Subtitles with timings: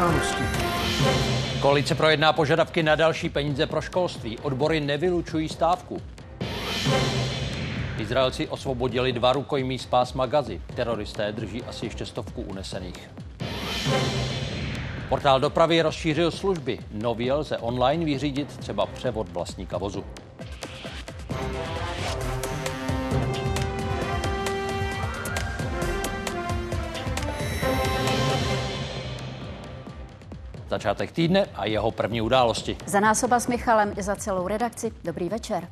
[0.00, 0.42] události.
[1.60, 4.38] Koalice projedná požadavky na další peníze pro školství.
[4.38, 6.02] Odbory nevylučují stávku.
[7.98, 10.60] Izraelci osvobodili dva rukojmí z pásma Gazy.
[10.74, 13.10] Teroristé drží asi ještě stovku unesených.
[15.08, 16.78] Portál dopravy rozšířil služby.
[16.92, 20.04] Nově lze online vyřídit třeba převod vlastníka vozu.
[30.70, 32.76] Začátek týdne a jeho první události.
[32.86, 34.92] Za nás oba s Michalem i za celou redakci.
[35.04, 35.68] Dobrý večer.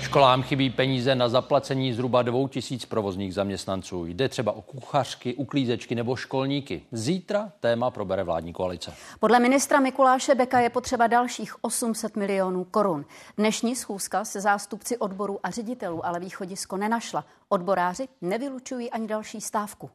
[0.00, 4.06] Školám chybí peníze na zaplacení zhruba dvou tisíc provozních zaměstnanců.
[4.06, 6.82] Jde třeba o kuchařky, uklízečky nebo školníky.
[6.92, 8.92] Zítra téma probere vládní koalice.
[9.20, 13.04] Podle ministra Mikuláše Beka je potřeba dalších 800 milionů korun.
[13.36, 17.24] Dnešní schůzka se zástupci odborů a ředitelů ale východisko nenašla.
[17.48, 19.90] Odboráři nevylučují ani další stávku.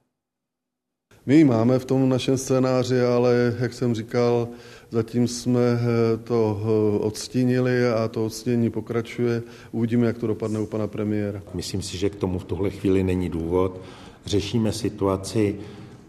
[1.30, 4.48] My ji máme v tom našem scénáři, ale jak jsem říkal,
[4.92, 9.42] zatím jsme eh, to eh, odstínili a to odstínění pokračuje.
[9.72, 11.42] Uvidíme, jak to dopadne u pana premiéra.
[11.54, 13.82] Myslím si, že k tomu v tuhle chvíli není důvod.
[14.26, 15.60] Řešíme situaci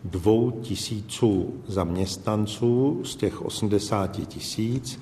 [0.05, 4.99] dvou tisíců zaměstnanců z těch 80 tisíc.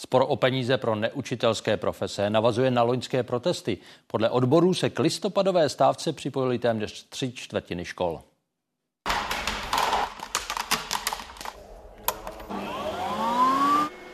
[0.00, 3.78] Spor o peníze pro neučitelské profese navazuje na loňské protesty.
[4.06, 8.20] Podle odborů se k listopadové stávce připojili téměř tři čtvrtiny škol.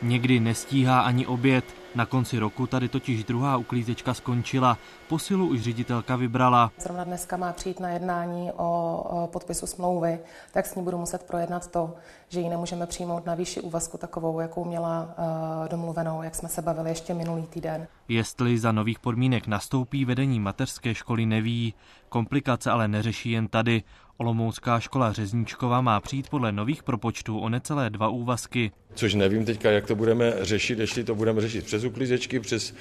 [0.01, 1.65] Někdy nestíhá ani oběd.
[1.95, 4.77] Na konci roku tady totiž druhá uklízečka skončila.
[5.07, 6.71] Posilu už ředitelka vybrala.
[6.79, 10.19] Zrovna dneska má přijít na jednání o podpisu smlouvy,
[10.53, 11.95] tak s ní budu muset projednat to,
[12.29, 16.61] že ji nemůžeme přijmout na výši úvazku takovou, jakou měla uh, domluvenou, jak jsme se
[16.61, 17.87] bavili ještě minulý týden.
[18.07, 21.73] Jestli za nových podmínek nastoupí vedení mateřské školy neví.
[22.09, 23.83] Komplikace ale neřeší jen tady.
[24.17, 28.71] Olomoucká škola Řezníčkova má přijít podle nových propočtů o necelé dva úvazky.
[28.93, 32.73] Což nevím teďka, jak to budeme řešit, jestli to budeme řešit přes uklízečky, přes,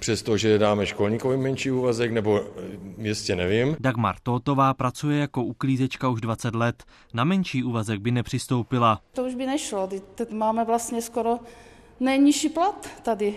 [0.00, 2.44] přes to, že dáme školníkovi menší úvazek, nebo
[2.98, 3.76] jistě nevím.
[3.80, 6.84] Dagmar Tótová pracuje jako uklízečka už 20 let.
[7.14, 9.00] Na menší úvazek by nepřistoupila.
[9.12, 11.38] To už by nešlo, teď máme vlastně skoro
[12.00, 13.34] nejnižší plat tady.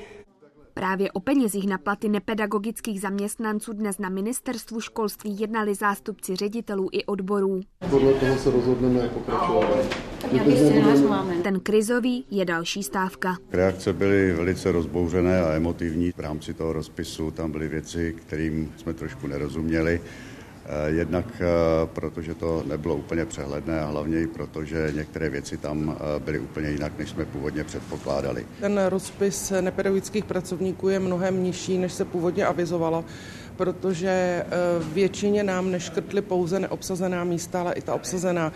[0.73, 7.05] Právě o penězích na platy nepedagogických zaměstnanců dnes na ministerstvu školství jednali zástupci ředitelů i
[7.05, 7.61] odborů.
[7.89, 9.65] Podle toho se rozhodneme, jak pokračovat.
[11.43, 13.37] Ten krizový je další stávka.
[13.51, 16.11] Reakce byly velice rozbouřené a emotivní.
[16.11, 20.01] V rámci toho rozpisu tam byly věci, kterým jsme trošku nerozuměli.
[20.71, 21.45] Eh, jednak eh,
[21.85, 26.39] protože to nebylo úplně přehledné a hlavně i proto, že některé věci tam eh, byly
[26.39, 28.45] úplně jinak, než jsme původně předpokládali.
[28.59, 33.05] Ten rozpis nepedagogických pracovníků je mnohem nižší, než se původně avizovalo
[33.61, 34.45] protože
[34.93, 38.51] většině nám neškrtly pouze neobsazená místa, ale i ta obsazená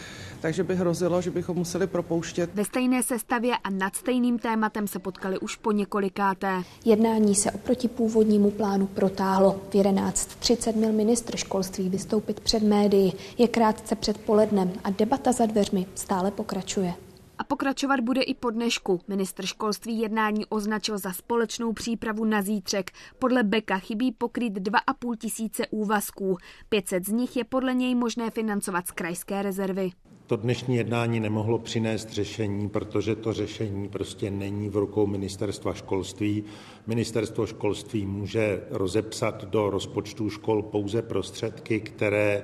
[0.45, 2.49] takže by hrozilo, že bychom museli propouštět.
[2.53, 6.61] Ve stejné sestavě a nad stejným tématem se potkali už po několikáté.
[6.85, 9.61] Jednání se oproti původnímu plánu protáhlo.
[9.69, 13.13] V 11.30 měl ministr školství vystoupit před médií.
[13.37, 16.93] Je krátce před polednem a debata za dveřmi stále pokračuje.
[17.37, 19.01] A pokračovat bude i po dnešku.
[19.07, 22.91] Ministr školství jednání označil za společnou přípravu na zítřek.
[23.19, 26.37] Podle Beka chybí pokryt 2,5 tisíce úvazků.
[26.69, 29.91] 500 z nich je podle něj možné financovat z krajské rezervy.
[30.27, 36.43] To dnešní jednání nemohlo přinést řešení, protože to řešení prostě není v rukou ministerstva školství.
[36.87, 42.43] Ministerstvo školství může rozepsat do rozpočtu škol pouze prostředky, které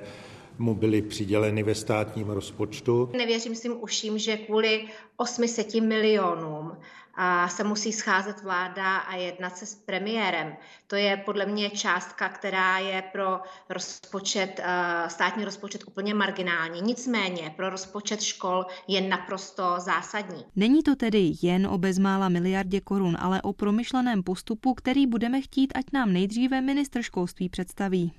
[0.58, 3.10] mu byly přiděleny ve státním rozpočtu.
[3.16, 6.72] Nevěřím svým uším, že kvůli 800 milionům
[7.14, 10.56] a se musí scházet vláda a jednat se s premiérem.
[10.86, 14.60] To je podle mě částka, která je pro rozpočet,
[15.08, 16.80] státní rozpočet úplně marginální.
[16.82, 20.44] Nicméně pro rozpočet škol je naprosto zásadní.
[20.56, 25.72] Není to tedy jen o bezmála miliardě korun, ale o promyšleném postupu, který budeme chtít,
[25.74, 28.12] ať nám nejdříve ministr školství představí.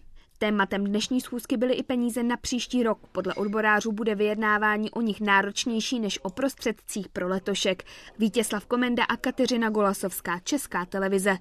[0.44, 3.00] Tématem dnešní schůzky byly i peníze na příští rok.
[3.12, 7.84] Podle odborářů bude vyjednávání o nich náročnější než o prostředcích pro letošek.
[8.20, 11.38] Vítězslav Komenda a Kateřina Golasovská, Česká televize.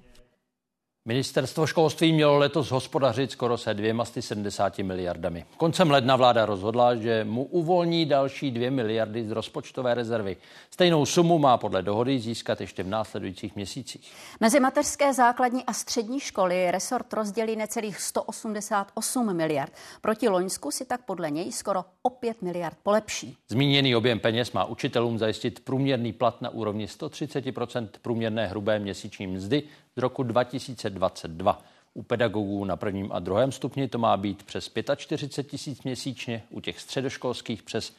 [1.07, 5.45] Ministerstvo školství mělo letos hospodařit skoro se 270 miliardami.
[5.57, 10.37] Koncem ledna vláda rozhodla, že mu uvolní další 2 miliardy z rozpočtové rezervy.
[10.71, 14.11] Stejnou sumu má podle dohody získat ještě v následujících měsících.
[14.39, 19.73] Mezi mateřské základní a střední školy resort rozdělí necelých 188 miliard.
[20.01, 23.37] Proti Loňsku si tak podle něj skoro o 5 miliard polepší.
[23.49, 29.63] Zmíněný objem peněz má učitelům zajistit průměrný plat na úrovni 130% průměrné hrubé měsíční mzdy
[29.95, 31.61] z roku 2022.
[31.93, 36.61] U pedagogů na prvním a druhém stupni to má být přes 45 tisíc měsíčně, u
[36.61, 37.93] těch středoškolských přes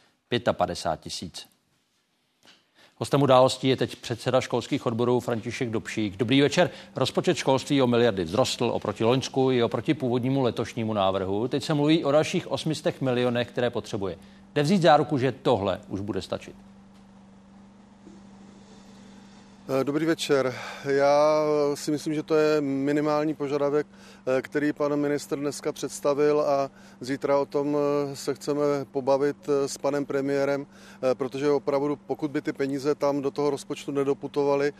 [0.53, 1.47] 55 tisíc.
[2.97, 6.17] Hostem událostí je teď předseda školských odborů František Dobšík.
[6.17, 6.69] Dobrý večer.
[6.95, 11.47] Rozpočet školství o miliardy vzrostl oproti Loňsku i oproti původnímu letošnímu návrhu.
[11.47, 14.17] Teď se mluví o dalších 800 milionech, které potřebuje.
[14.55, 16.55] Jde vzít záruku, že tohle už bude stačit?
[19.69, 20.55] Eh, dobrý večer.
[20.85, 23.87] Já si myslím, že to je minimální požadavek,
[24.37, 29.77] eh, který pan ministr dneska představil a zítra o tom eh, se chceme pobavit s
[29.77, 30.65] panem premiérem,
[31.13, 34.73] protože opravdu pokud by ty peníze tam do toho rozpočtu nedoputovaly,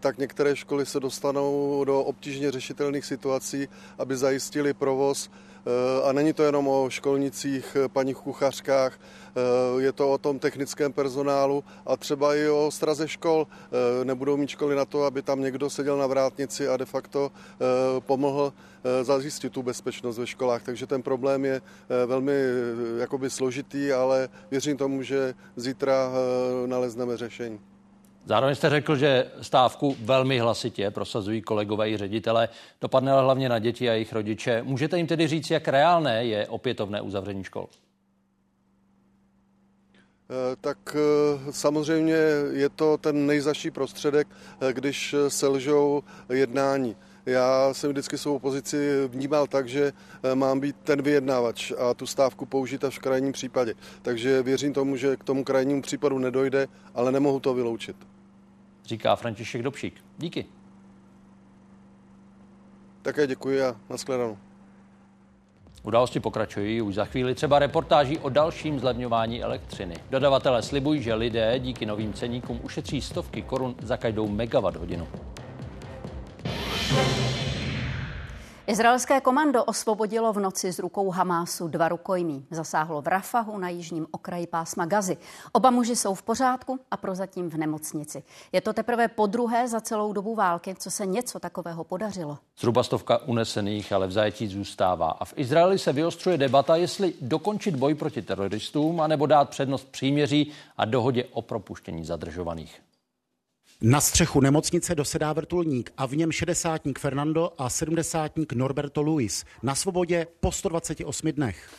[0.00, 5.30] tak některé školy se dostanou do obtížně řešitelných situací, aby zajistili provoz
[5.66, 9.19] Eh, a není to jenom o školnicích, eh, paních kuchařkách, eh,
[9.78, 13.46] je to o tom technickém personálu a třeba i o straze škol.
[14.04, 17.32] Nebudou mít školy na to, aby tam někdo seděl na vrátnici a de facto
[17.98, 18.52] pomohl
[19.02, 20.62] zajistit tu bezpečnost ve školách.
[20.62, 21.60] Takže ten problém je
[22.06, 22.32] velmi
[22.98, 26.10] jakoby složitý, ale věřím tomu, že zítra
[26.66, 27.60] nalezneme řešení.
[28.24, 32.48] Zároveň jste řekl, že stávku velmi hlasitě prosazují kolegové i ředitele.
[32.80, 34.62] Dopadne hlavně na děti a jejich rodiče.
[34.62, 37.66] Můžete jim tedy říct, jak reálné je opětovné uzavření škol?
[40.30, 42.16] Eh, tak eh, samozřejmě
[42.50, 44.28] je to ten nejzaší prostředek,
[44.60, 46.96] eh, když selžou jednání.
[47.26, 49.92] Já jsem vždycky svou pozici vnímal tak, že
[50.34, 53.74] mám být ten vyjednávač a tu stávku použít až v krajním případě.
[54.02, 57.96] Takže věřím tomu, že k tomu krajnímu případu nedojde, ale nemohu to vyloučit
[58.90, 59.94] říká František Dobšík.
[60.18, 60.46] Díky.
[63.02, 64.38] Také děkuji a nashledanou.
[65.82, 69.94] Události pokračují už za chvíli třeba reportáží o dalším zlevňování elektřiny.
[70.10, 75.08] Dodavatelé slibují, že lidé díky novým ceníkům ušetří stovky korun za každou megawatt hodinu.
[78.70, 82.46] Izraelské komando osvobodilo v noci z rukou Hamásu dva rukojmí.
[82.50, 85.16] Zasáhlo v Rafahu na jižním okraji pásma Gazy.
[85.52, 88.22] Oba muži jsou v pořádku a prozatím v nemocnici.
[88.52, 92.38] Je to teprve po druhé za celou dobu války, co se něco takového podařilo.
[92.58, 95.10] Zhruba stovka unesených, ale v zajetí zůstává.
[95.10, 100.52] A v Izraeli se vyostřuje debata, jestli dokončit boj proti teroristům, anebo dát přednost příměří
[100.76, 102.80] a dohodě o propuštění zadržovaných.
[103.82, 109.74] Na střechu nemocnice dosedá vrtulník a v něm šedesátník Fernando a sedmdesátník Norberto Luis na
[109.74, 111.70] svobodě po 128 dnech.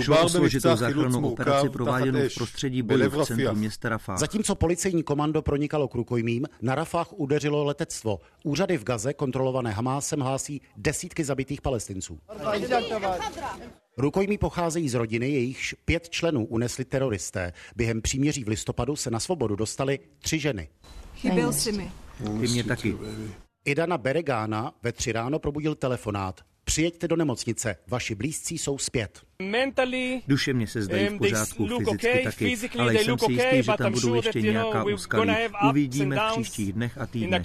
[0.00, 4.18] Šlo o složitou záchrannou operaci prováděnou v prostředí boju v centru města Rafah.
[4.18, 8.20] Zatímco policejní komando pronikalo k rukojmím, na Rafah udeřilo letectvo.
[8.44, 12.18] Úřady v Gaze, kontrolované Hamásem, hlásí desítky zabitých palestinců.
[13.96, 17.52] Rukojmí pocházejí z rodiny, jejichž pět členů unesli teroristé.
[17.76, 20.68] Během příměří v listopadu se na svobodu dostali tři ženy.
[21.16, 21.90] Chyběl si mi.
[22.40, 22.96] Ty mě taky.
[23.64, 26.40] Idana Beregána ve tři ráno probudil telefonát.
[26.64, 29.20] Přijeďte do nemocnice, vaši blízcí jsou zpět.
[30.28, 34.42] Duševně se zdají v pořádku, fyzicky taky, ale jsem si jistý, že tam budou ještě
[34.42, 35.32] nějaká úskalí.
[35.70, 37.42] Uvidíme v příštích dnech a týdnech.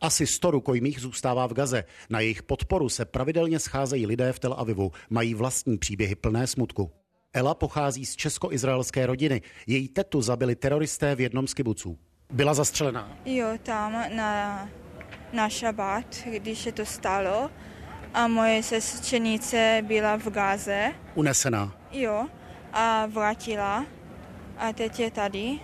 [0.00, 1.84] Asi 100 rukojmích zůstává v Gaze.
[2.10, 4.92] Na jejich podporu se pravidelně scházejí lidé v Tel Avivu.
[5.10, 6.90] Mají vlastní příběhy plné smutku.
[7.32, 9.42] Ela pochází z česko-izraelské rodiny.
[9.66, 11.98] Její tetu zabili teroristé v jednom z kibuců.
[12.32, 13.16] Byla zastřelená.
[13.24, 14.68] Jo, tam na,
[15.32, 17.50] na šabat, když se to stalo.
[18.14, 20.92] A moje sestřenice byla v Gaze.
[21.14, 21.76] Unesená.
[21.92, 22.26] Jo,
[22.72, 23.86] a vrátila.
[24.58, 25.60] A teď je tady.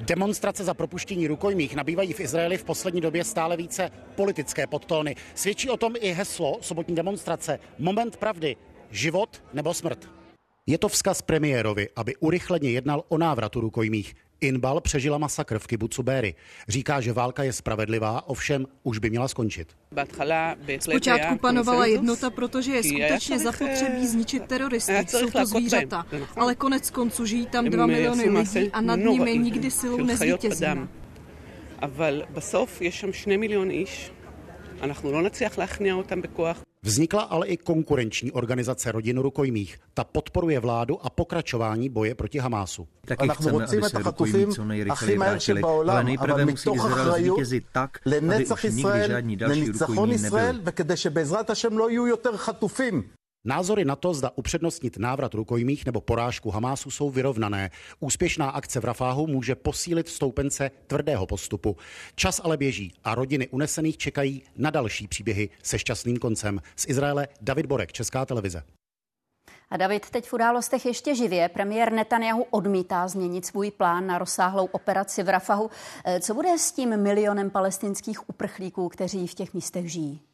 [0.00, 5.16] Demonstrace za propuštění rukojmích nabývají v Izraeli v poslední době stále více politické podtóny.
[5.34, 8.56] Svědčí o tom i heslo sobotní demonstrace Moment pravdy.
[8.90, 10.08] Život nebo smrt.
[10.66, 14.14] Je to vzkaz premiérovi, aby urychleně jednal o návratu rukojmích.
[14.41, 16.35] Inbal přežila masakr v kibucu Béry.
[16.67, 19.67] Říká, že válka je spravedlivá, ovšem už by měla skončit.
[20.79, 25.05] Zpočátku panovala jednota, protože je skutečně zapotřebí zničit teroristy.
[25.07, 26.05] Jsou to zvířata.
[26.35, 30.87] Ale konec konců žijí tam dva miliony lidí a nad nimi nikdy silou nezvítězíme.
[31.81, 34.11] אבל בסוף יש שם שני מיליון איש.
[34.81, 36.63] אנחנו לא נצליח להכניע אותם בכוח.
[36.82, 39.78] Vznikla ale i konkurenční organizace rodin rukojmích.
[39.94, 42.88] Ta podporuje vládu a pokračování boje proti Hamásu.
[43.06, 48.46] Taky chceme, aby se rukojmí co nejrychleji vrátili, ale nejprve musí Izrael zvítězit tak, aby
[48.46, 50.60] už nikdy žádní další rukojmí nebyli.
[53.44, 57.70] Názory na to, zda upřednostnit návrat rukojmích nebo porážku Hamásu, jsou vyrovnané.
[58.00, 61.76] Úspěšná akce v Rafáhu může posílit stoupence tvrdého postupu.
[62.14, 66.60] Čas ale běží a rodiny unesených čekají na další příběhy se šťastným koncem.
[66.76, 68.62] Z Izraele David Borek, Česká televize.
[69.70, 71.48] A David, teď v událostech ještě živě.
[71.48, 75.70] Premiér Netanyahu odmítá změnit svůj plán na rozsáhlou operaci v Rafahu.
[76.04, 80.29] Eh, co bude s tím milionem palestinských uprchlíků, kteří v těch místech žijí?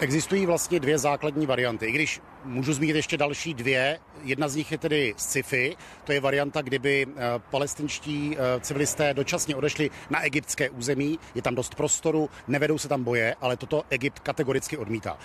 [0.00, 1.86] Existují vlastně dvě základní varianty.
[1.86, 6.20] I když můžu zmínit ještě další dvě, jedna z nich je tedy sci-fi, to je
[6.20, 12.30] varianta, kdyby eh, palestinští eh, civilisté dočasně odešli na egyptské území, je tam dost prostoru,
[12.48, 15.18] nevedou se tam boje, ale toto Egypt kategoricky odmítá.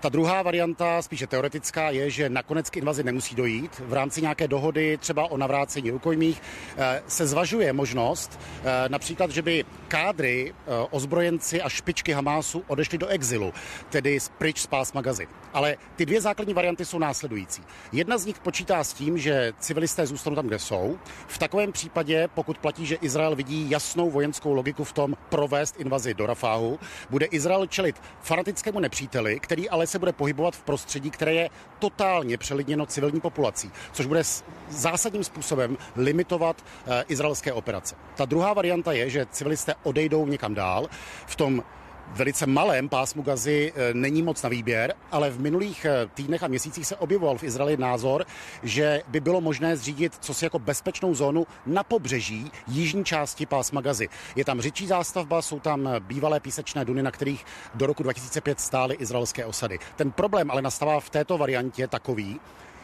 [0.00, 3.82] Ta druhá varianta, spíše teoretická, je, že nakonec k invazi nemusí dojít.
[3.86, 6.42] V rámci nějaké dohody, třeba o navrácení rukojmích,
[6.76, 8.40] eh, se zvažuje možnost,
[8.88, 10.54] například, že by kádry,
[10.90, 13.52] ozbrojenci a špičky Hamásu odešli do exilu,
[13.90, 15.26] tedy pryč z pásma Gazy.
[15.52, 17.62] Ale ty dvě základní varianty jsou následující.
[17.92, 20.98] Jedna z nich počítá s tím, že civilisté zůstanou tam, kde jsou.
[21.26, 26.14] V takovém případě, pokud platí, že Izrael vidí jasnou vojenskou logiku v tom provést invazi
[26.14, 26.78] do Rafáhu,
[27.10, 32.38] bude Izrael čelit fanatickému nepříteli, který ale se bude pohybovat v prostředí, které je totálně
[32.38, 34.22] přelidněno civilní populací, což bude
[34.68, 37.94] zásadním způsobem limitovat uh, izraelské operace.
[38.14, 40.88] Ta druhá varianta je, že civilisté odejdou někam dál.
[41.26, 41.62] V tom
[42.10, 46.48] velice malém pásmu gazy eh, není moc na výběr, ale v minulých eh, týdnech a
[46.48, 48.26] měsících se objevoval v Izraeli názor,
[48.62, 53.80] že by bylo možné zřídit co si jako bezpečnou zónu na pobřeží jižní části pásma
[53.80, 54.08] gazy.
[54.36, 57.44] Je tam řečí zástavba, jsou tam bývalé písečné duny, na kterých
[57.74, 59.78] do roku 2005 stály izraelské osady.
[59.96, 62.40] Ten problém ale nastává v této variantě takový,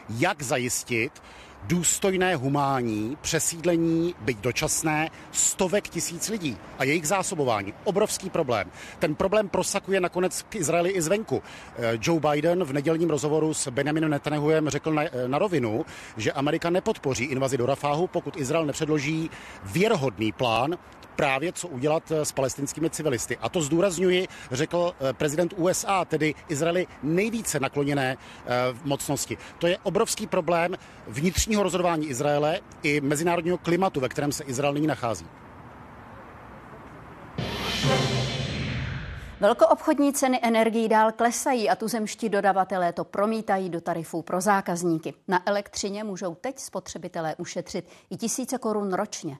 [0.09, 1.21] jak zajistit,
[1.63, 7.73] důstojné humání přesídlení, byť dočasné, stovek tisíc lidí a jejich zásobování.
[7.83, 8.71] Obrovský problém.
[8.99, 11.43] Ten problém prosakuje nakonec k Izraeli i zvenku.
[11.77, 15.85] Eh, Joe Biden v nedělním rozhovoru s Benjaminem Netanyahuem řekl na, eh, na rovinu,
[16.17, 19.29] že Amerika nepodpoří invazi do Rafáhu, pokud Izrael nepředloží
[19.63, 20.77] věrohodný plán
[21.19, 23.37] právě co udělat eh, s palestinskými civilisty.
[23.37, 28.47] A to zdůrazňuji, řekl eh, prezident USA, tedy Izraeli nejvíce nakloněné eh,
[28.83, 29.37] mocnosti.
[29.57, 30.75] To je obrovský problém
[31.07, 35.25] vnitřního rozhodování Izraele i mezinárodního klimatu, ve kterém se Izrael nyní nachází.
[39.39, 45.13] Velkoobchodní ceny energií dál klesají a tuzemští dodavatelé to promítají do tarifů pro zákazníky.
[45.27, 49.37] Na elektřině můžou teď spotřebitelé ušetřit i tisíce korun ročně.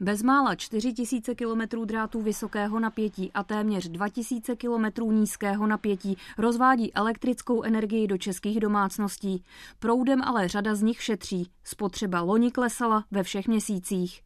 [0.00, 6.94] Bezmála 4 000 kilometrů drátů vysokého napětí a téměř 2 000 kilometrů nízkého napětí rozvádí
[6.94, 9.44] elektrickou energii do českých domácností.
[9.78, 11.50] Proudem ale řada z nich šetří.
[11.64, 14.22] Spotřeba loni klesala ve všech měsících.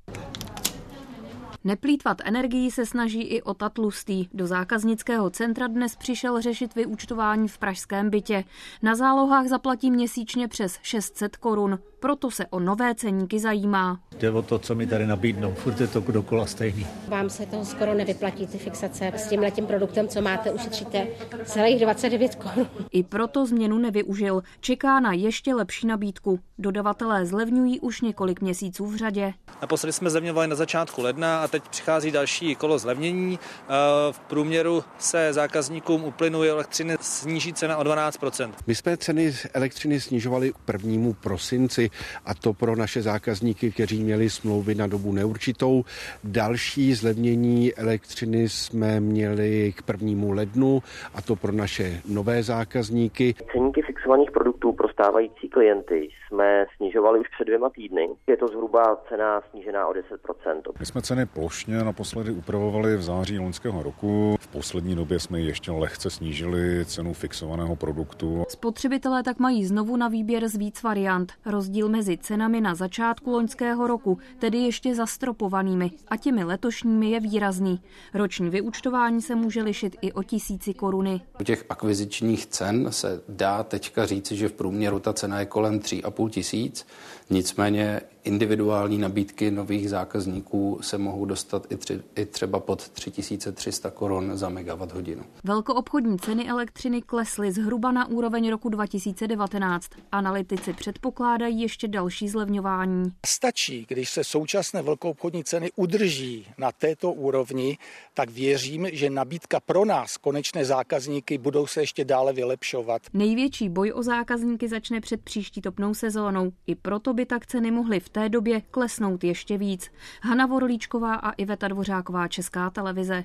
[1.64, 4.28] Neplýtvat energií se snaží i o Tatlustý.
[4.34, 8.44] Do zákaznického centra dnes přišel řešit vyúčtování v pražském bytě.
[8.82, 14.00] Na zálohách zaplatí měsíčně přes 600 korun proto se o nové ceníky zajímá.
[14.18, 16.86] Jde o to, co mi tady nabídnou, furt je to dokola stejný.
[17.08, 19.12] Vám se to skoro nevyplatí, ty fixace.
[19.16, 21.06] S tím letím produktem, co máte, ušetříte
[21.44, 22.68] celých 29 korun.
[22.90, 24.42] I proto změnu nevyužil.
[24.60, 26.40] Čeká na ještě lepší nabídku.
[26.58, 29.32] Dodavatelé zlevňují už několik měsíců v řadě.
[29.60, 33.38] Naposledy jsme zlevňovali na začátku ledna a teď přichází další kolo zlevnění.
[33.38, 33.72] Eh,
[34.12, 40.52] v průměru se zákazníkům uplynuje elektřiny sníží cena o 12% My jsme ceny elektřiny snižovali
[40.52, 41.90] k prvnímu prosinci
[42.24, 45.84] a to pro naše zákazníky, kteří měli smlouvy na dobu neurčitou.
[46.24, 50.82] Další zlevnění elektřiny jsme měli k prvnímu lednu
[51.14, 53.34] a to pro naše nové zákazníky.
[53.52, 58.08] Ceníky fixovaných produktů pro stávající klienty jsme snižovali už před dvěma týdny.
[58.26, 60.60] Je to zhruba cena snížená o 10%.
[60.78, 64.36] My jsme ceny plošně naposledy upravovali v září loňského roku.
[64.40, 68.44] V poslední době jsme ještě lehce snížili cenu fixovaného produktu.
[68.48, 71.32] Spotřebitelé tak mají znovu na výběr z víc variant.
[71.46, 77.80] Rozdíl mezi cenami na začátku loňského roku, tedy ještě zastropovanými, a těmi letošními je výrazný.
[78.14, 81.20] Roční vyučtování se může lišit i o tisíci koruny.
[81.40, 85.78] U těch akvizičních cen se dá teďka říci, že v průměru ta cena je kolem
[85.78, 86.86] 3,5 tisíc.
[87.30, 94.30] Nicméně individuální nabídky nových zákazníků se mohou dostat i, tři, i třeba pod 3300 korun
[94.34, 95.22] za megawatt hodinu.
[95.44, 99.90] Velkoobchodní ceny elektřiny klesly zhruba na úroveň roku 2019.
[100.12, 103.12] Analytici předpokládají ještě další zlevňování.
[103.26, 107.78] Stačí, když se současné velkoobchodní ceny udrží na této úrovni,
[108.14, 113.02] tak věřím, že nabídka pro nás, konečné zákazníky, budou se ještě dále vylepšovat.
[113.14, 116.52] Největší boj o zákazníky začne před příští topnou sezónou.
[116.66, 119.90] I proto by tak ceny mohly v té době klesnout ještě víc.
[120.22, 123.24] Hana Vorlíčková a Iveta Dvořáková, Česká televize.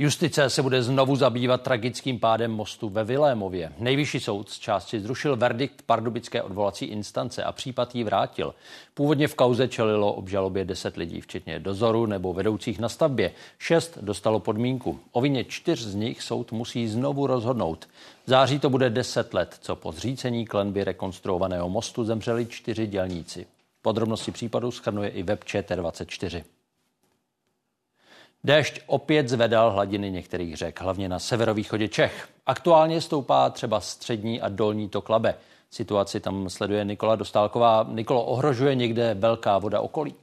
[0.00, 3.72] Justice se bude znovu zabývat tragickým pádem mostu ve Vilémově.
[3.78, 8.54] Nejvyšší soud z části zrušil verdikt pardubické odvolací instance a případ jí vrátil.
[8.94, 13.32] Původně v kauze čelilo obžalobě 10 lidí, včetně dozoru nebo vedoucích na stavbě.
[13.58, 15.00] Šest dostalo podmínku.
[15.12, 17.88] O vině čtyř z nich soud musí znovu rozhodnout.
[18.26, 23.46] V září to bude 10 let, co po zřícení klenby rekonstruovaného mostu zemřeli čtyři dělníci.
[23.88, 26.44] Podrobnosti případu schrnuje i web ČT24.
[28.44, 32.28] Déšť opět zvedal hladiny některých řek, hlavně na severovýchodě Čech.
[32.46, 35.34] Aktuálně stoupá třeba střední a dolní tok Labe.
[35.70, 37.86] Situaci tam sleduje Nikola Dostálková.
[37.90, 40.14] Nikolo, ohrožuje někde velká voda okolí?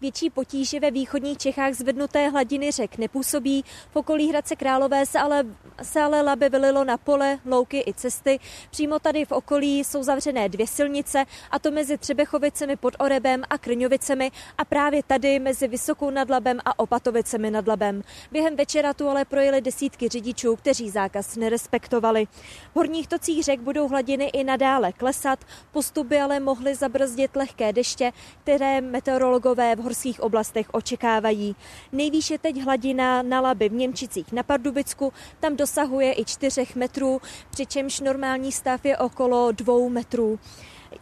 [0.00, 3.64] Větší potíže ve východních Čechách zvednuté hladiny řek nepůsobí.
[3.90, 5.44] V okolí Hradce Králové se ale,
[5.82, 8.38] se ale labe vylilo na pole, louky i cesty.
[8.70, 13.58] Přímo tady v okolí jsou zavřené dvě silnice, a to mezi Třebechovicemi pod Orebem a
[13.58, 18.02] Krňovicemi a právě tady mezi Vysokou nad Labem a Opatovicemi nad Labem.
[18.32, 22.26] Během večera tu ale projeli desítky řidičů, kteří zákaz nerespektovali.
[22.72, 25.38] V horních tocích řek budou hladiny i nadále klesat,
[25.72, 31.56] postup by ale mohly zabrzdit lehké deště, které meteorologové v horských oblastech očekávají.
[31.92, 37.20] Nejvýše teď hladina na Laby v Němčicích na Pardubicku, tam dosahuje i 4 metrů,
[37.50, 40.38] přičemž normální stav je okolo 2 metrů.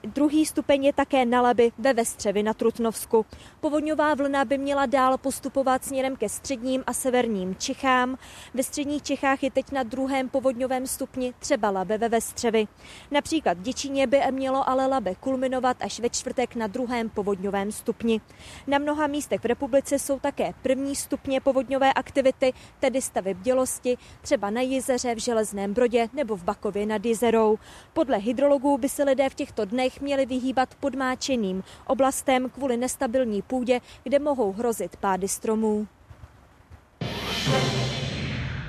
[0.05, 3.27] Druhý stupeň je také na Laby ve Vestřevi na Trutnovsku.
[3.61, 8.19] Povodňová vlna by měla dál postupovat směrem ke středním a severním Čechám.
[8.55, 12.69] Ve středních Čechách je teď na druhém povodňovém stupni třeba Labe ve Vestřevi.
[13.11, 18.21] Například v Děčíně by mělo ale Labe kulminovat až ve čtvrtek na druhém povodňovém stupni.
[18.67, 24.51] Na mnoha místech v republice jsou také první stupně povodňové aktivity, tedy stavy bdělosti, třeba
[24.51, 27.59] na Jizeře, v Železném Brodě nebo v Bakově nad Jizerou.
[27.93, 33.43] Podle hydrologů by se lidé v těchto dnech dnech měli vyhýbat podmáčeným oblastem kvůli nestabilní
[33.43, 35.87] půdě, kde mohou hrozit pády stromů.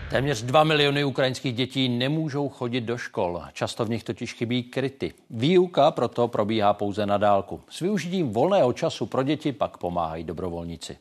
[0.10, 3.42] Téměř 2 miliony ukrajinských dětí nemůžou chodit do škol.
[3.54, 5.14] Často v nich totiž chybí kryty.
[5.30, 7.62] Výuka proto probíhá pouze na dálku.
[7.70, 10.98] S využitím volného času pro děti pak pomáhají dobrovolníci.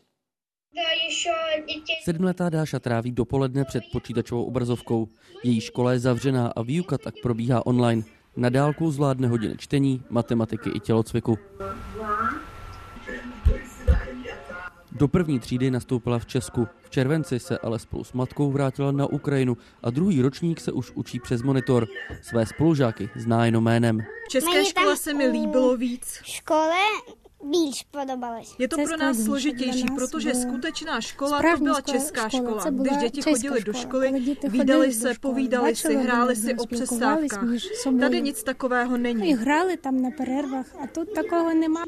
[2.05, 5.09] Sedmletá Dáša tráví dopoledne před počítačovou obrazovkou.
[5.45, 8.18] Její škola je zavřená a výuka tak probíhá online.
[8.39, 11.39] Na dálku zvládne hodiny čtení, matematiky i tělocviku.
[14.93, 16.69] Do první třídy nastoupila v Česku.
[16.83, 20.93] V červenci se ale spolu s matkou vrátila na Ukrajinu a druhý ročník se už
[20.95, 21.87] učí přes monitor.
[22.23, 24.01] Své spolužáky zná jenom jménem.
[24.01, 26.21] V české škole se mi líbilo víc.
[26.23, 26.77] Škole
[27.45, 28.55] Bíž podobaleš.
[28.59, 32.65] Je to pro nás složitější, protože skutečná škola to byla česká škola.
[32.71, 37.45] Když děti chodili do školy, vydali se, povídali si, hráli si o přestávkách.
[38.01, 39.35] Tady nic takového není.
[39.35, 41.85] Hráli tam na perervách a tu takového nemá.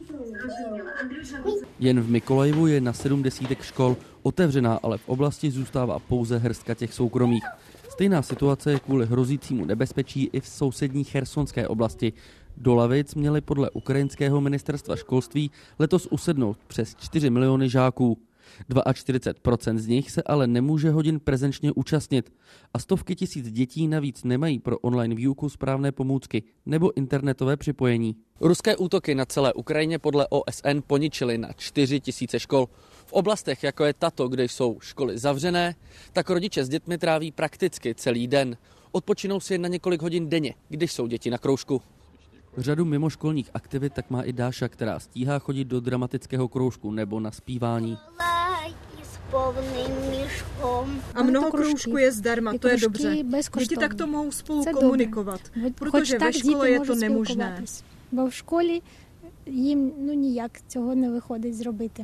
[1.79, 6.75] Jen v Mikolajivu je na sedm desítek škol otevřená, ale v oblasti zůstává pouze hrstka
[6.75, 7.45] těch soukromých.
[7.89, 12.13] Stejná situace je kvůli hrozícímu nebezpečí i v sousední chersonské oblasti.
[12.63, 18.19] Do lavic měli podle ukrajinského ministerstva školství letos usednout přes 4 miliony žáků.
[18.69, 22.33] 42% z nich se ale nemůže hodin prezenčně účastnit
[22.75, 28.17] a stovky tisíc dětí navíc nemají pro online výuku správné pomůcky nebo internetové připojení.
[28.41, 32.69] Ruské útoky na celé Ukrajině podle OSN poničily na 4 tisíce škol.
[33.07, 35.75] V oblastech, jako je tato, kde jsou školy zavřené,
[36.13, 38.57] tak rodiče s dětmi tráví prakticky celý den.
[38.93, 41.83] Odpočinou si na několik hodin denně, když jsou děti na kroužku.
[42.58, 47.32] Řadu mimoškolních aktivit tak má i Dáša, která stíhá chodit do dramatického kroužku nebo na
[47.32, 47.98] zpívání.
[51.16, 53.18] A mnoho kroužků je zdarma, to je dobře.
[53.60, 55.42] Děti takto mohou spolu komunikovat,
[55.76, 57.64] protože ve škole je to nemožné.
[58.12, 58.80] Bo v škole
[59.46, 62.04] jim no ніяк цього не виходить зробити.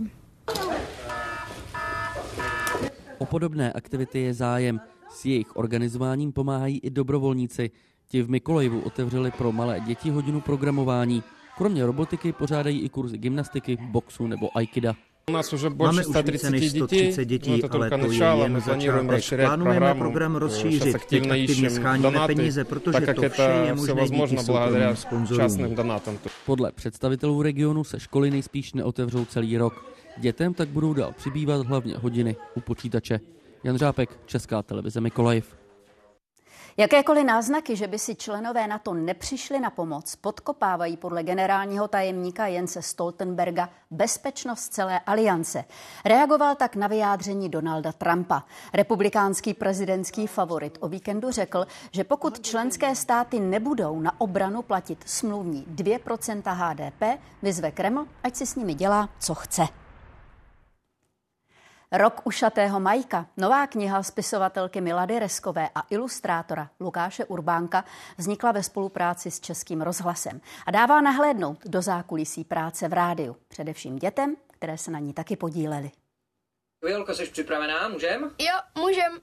[3.17, 4.80] O podobné aktivity je zájem.
[5.10, 7.72] S jejich organizováním pomáhají i dobrovolníci.
[8.09, 11.23] Ti v Mikolajivu otevřeli pro malé děti hodinu programování.
[11.57, 14.95] Kromě robotiky pořádají i kurzy gymnastiky, boxu nebo aikida.
[15.31, 18.61] U nás už Máme už více než 130 dětí, no to ale to je jen
[18.61, 19.37] začátek.
[19.37, 25.77] Plánujeme program rozšířit, teď aktivně scháníme peníze, protože to vše je možné díky soukromým sponzorům.
[26.47, 29.85] Podle představitelů regionu se školy nejspíš neotevřou celý rok.
[30.19, 33.21] Dětem tak budou dál přibývat hlavně hodiny u počítače.
[33.64, 35.56] Jan Řápek, Česká televize Mikolajiv.
[36.79, 42.83] Jakékoliv náznaky, že by si členové NATO nepřišli na pomoc, podkopávají podle generálního tajemníka Jense
[42.83, 45.65] Stoltenberga bezpečnost celé aliance.
[46.05, 48.45] Reagoval tak na vyjádření Donalda Trumpa.
[48.75, 55.67] Republikánský prezidentský favorit o víkendu řekl, že pokud členské státy nebudou na obranu platit smluvní
[55.75, 59.86] 2% HDP, vyzve Kreml, ať si s nimi dělá, co chce.
[61.92, 67.85] Rok ušatého Majka, nová kniha spisovatelky Milady Reskové a ilustrátora Lukáše Urbánka
[68.18, 73.96] vznikla ve spolupráci s Českým rozhlasem a dává nahlédnout do zákulisí práce v rádiu, především
[73.96, 75.90] dětem, které se na ní taky podílely.
[76.88, 77.88] Jolko, jsi připravená?
[77.88, 78.31] Můžem?
[78.38, 79.18] Jo, můžem.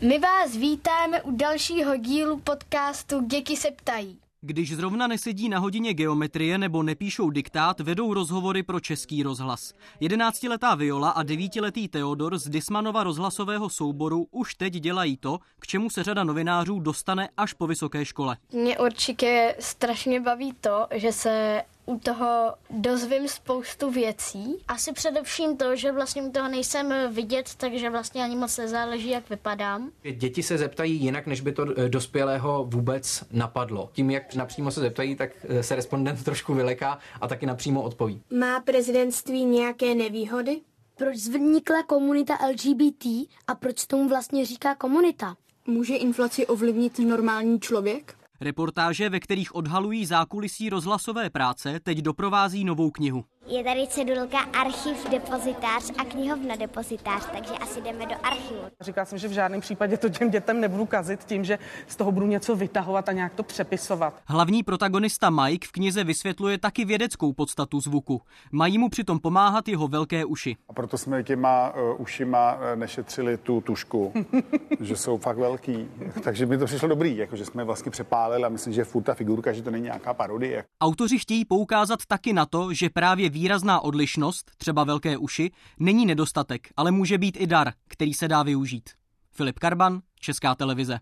[0.00, 4.20] My vás vítáme u dalšího dílu podcastu Děti se ptají.
[4.42, 9.74] Když zrovna nesedí na hodině geometrie nebo nepíšou diktát, vedou rozhovory pro český rozhlas.
[10.00, 15.90] Jedenáctiletá Viola a devítiletý Teodor z Dismanova rozhlasového souboru už teď dělají to, k čemu
[15.90, 18.36] se řada novinářů dostane až po vysoké škole.
[18.52, 24.56] Mě určitě strašně baví to, že se u toho dozvím spoustu věcí.
[24.68, 29.30] Asi především to, že vlastně u toho nejsem vidět, takže vlastně ani moc nezáleží, jak
[29.30, 29.90] vypadám.
[30.12, 33.90] Děti se zeptají jinak, než by to eh, dospělého vůbec napadlo.
[33.92, 38.22] Tím, jak napřímo se zeptají, tak eh, se respondent trošku vyleká a taky napřímo odpoví.
[38.38, 40.60] Má prezidentství nějaké nevýhody?
[40.96, 43.04] Proč vznikla komunita LGBT
[43.46, 45.36] a proč tomu vlastně říká komunita?
[45.66, 48.19] Může inflaci ovlivnit normální člověk?
[48.40, 53.24] Reportáže, ve kterých odhalují zákulisí rozhlasové práce, teď doprovází novou knihu.
[53.46, 58.60] Je tady cedulka archiv, depozitář a knihovna depozitář, takže asi jdeme do archivu.
[58.80, 62.12] Říkala jsem, že v žádném případě to těm dětem nebudu kazit tím, že z toho
[62.12, 64.14] budu něco vytahovat a nějak to přepisovat.
[64.26, 68.22] Hlavní protagonista Mike v knize vysvětluje taky vědeckou podstatu zvuku.
[68.52, 70.56] Mají mu přitom pomáhat jeho velké uši.
[70.68, 74.12] A proto jsme těma uh, ušima uh, nešetřili tu tušku,
[74.80, 75.88] že jsou fakt velký.
[76.24, 79.14] Takže mi to přišlo dobrý, jako že jsme vlastně přepálili a myslím, že furt ta
[79.14, 80.64] figurka, že to není nějaká parodie.
[80.80, 86.68] Autoři chtějí poukázat taky na to, že právě výrazná odlišnost, třeba velké uši, není nedostatek,
[86.76, 88.90] ale může být i dar, který se dá využít.
[89.32, 90.98] Filip Karban, Česká televize.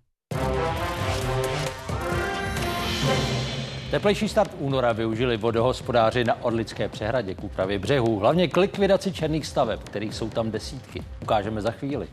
[3.91, 9.47] Teplejší start února využili vodohospodáři na Orlické přehradě k úpravě břehů, hlavně k likvidaci černých
[9.47, 11.05] staveb, kterých jsou tam desítky.
[11.23, 12.09] Ukážeme za chvíli.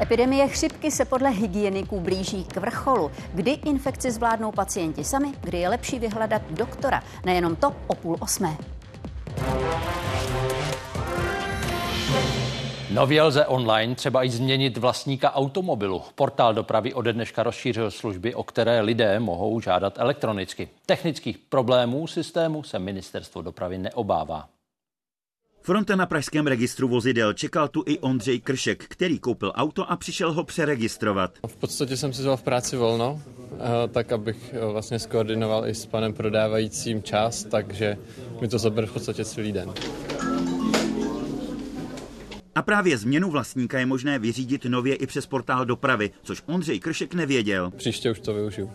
[0.00, 3.10] Epidemie chřipky se podle hygieniků blíží k vrcholu.
[3.34, 7.02] Kdy infekci zvládnou pacienti sami, kdy je lepší vyhledat doktora.
[7.24, 8.56] Nejenom to o půl osmé.
[12.90, 16.02] Nově lze online třeba i změnit vlastníka automobilu.
[16.14, 20.68] Portál dopravy ode dneška rozšířil služby, o které lidé mohou žádat elektronicky.
[20.86, 24.48] Technických problémů systému se ministerstvo dopravy neobává.
[25.70, 30.32] Fronta na pražském registru vozidel čekal tu i Ondřej Kršek, který koupil auto a přišel
[30.32, 31.38] ho přeregistrovat.
[31.46, 35.74] V podstatě jsem si vzal v práci volno, eh, tak abych eh, vlastně skoordinoval i
[35.74, 37.96] s panem prodávajícím čas, takže
[38.40, 39.72] mi to zabere v podstatě celý den.
[42.54, 47.14] A právě změnu vlastníka je možné vyřídit nově i přes portál dopravy, což Ondřej Kršek
[47.14, 47.70] nevěděl.
[47.70, 48.70] Příště už to využiju.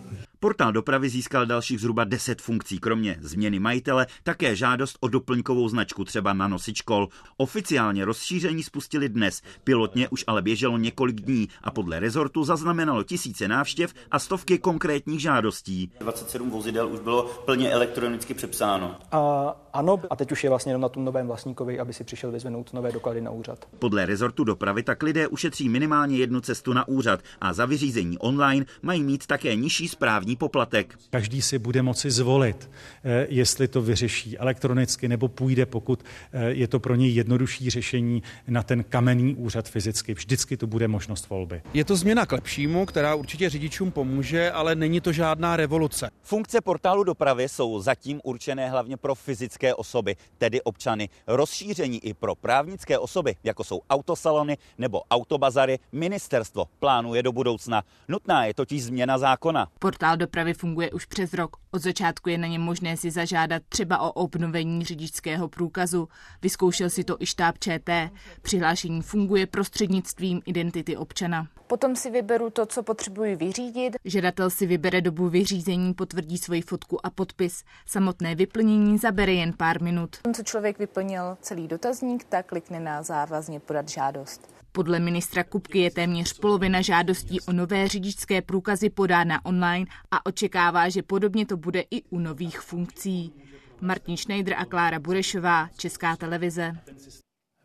[0.45, 6.03] Portál dopravy získal dalších zhruba 10 funkcí, kromě změny majitele, také žádost o doplňkovou značku,
[6.05, 7.07] třeba na nosič kol.
[7.37, 13.47] Oficiálně rozšíření spustili dnes, pilotně už ale běželo několik dní a podle rezortu zaznamenalo tisíce
[13.47, 15.91] návštěv a stovky konkrétních žádostí.
[15.99, 18.95] 27 vozidel už bylo plně elektronicky přepsáno.
[19.11, 22.31] A, ano, a teď už je vlastně jenom na tom novém vlastníkovi, aby si přišel
[22.31, 23.65] vyzvenout nové doklady na úřad.
[23.79, 28.65] Podle rezortu dopravy tak lidé ušetří minimálně jednu cestu na úřad a za vyřízení online
[28.81, 30.97] mají mít také nižší správní poplatek.
[31.09, 32.69] Každý si bude moci zvolit,
[33.03, 38.23] eh, jestli to vyřeší elektronicky nebo půjde, pokud eh, je to pro něj jednodušší řešení
[38.47, 40.13] na ten kamenný úřad fyzicky.
[40.13, 41.61] Vždycky to bude možnost volby.
[41.73, 46.09] Je to změna k lepšímu, která určitě řidičům pomůže, ale není to žádná revoluce.
[46.21, 51.09] Funkce portálu dopravy jsou zatím určené hlavně pro fyzické osoby, tedy občany.
[51.27, 57.83] Rozšíření i pro právnické osoby, jako jsou autosalony nebo autobazary, ministerstvo plánuje do budoucna.
[58.07, 59.67] Nutná je totiž změna zákona.
[59.79, 61.57] Portál dopravy funguje už přes rok.
[61.71, 66.07] Od začátku je na něm možné si zažádat třeba o obnovení řidičského průkazu.
[66.41, 68.11] Vyzkoušel si to i štáb ČT.
[68.41, 71.47] Přihlášení funguje prostřednictvím identity občana.
[71.67, 73.95] Potom si vyberu to, co potřebuji vyřídit.
[74.05, 77.63] Žadatel si vybere dobu vyřízení, potvrdí svoji fotku a podpis.
[77.85, 80.15] Samotné vyplnění zabere jen pár minut.
[80.35, 84.54] Co člověk vyplnil celý dotazník, tak klikne na závazně podat žádost.
[84.75, 90.89] Podle ministra Kupky je téměř polovina žádostí o nové řidičské průkazy podána online a očekává,
[90.89, 93.33] že podobně to bude i u nových funkcí.
[93.81, 96.71] Martin Schneider a Klára Burešová, Česká televize.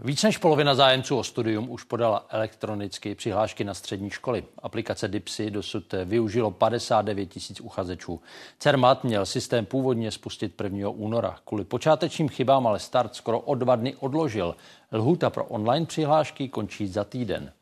[0.04, 4.44] Víc než polovina zájemců o studium už podala elektronicky přihlášky na střední školy.
[4.62, 8.20] Aplikace DIPSy dosud využilo 59 tisíc uchazečů.
[8.58, 10.88] CERMAT měl systém původně spustit 1.
[10.88, 11.36] února.
[11.44, 14.56] Kvůli počátečním chybám ale start skoro o dva dny odložil.
[14.92, 17.52] Lhůta pro online přihlášky končí za týden.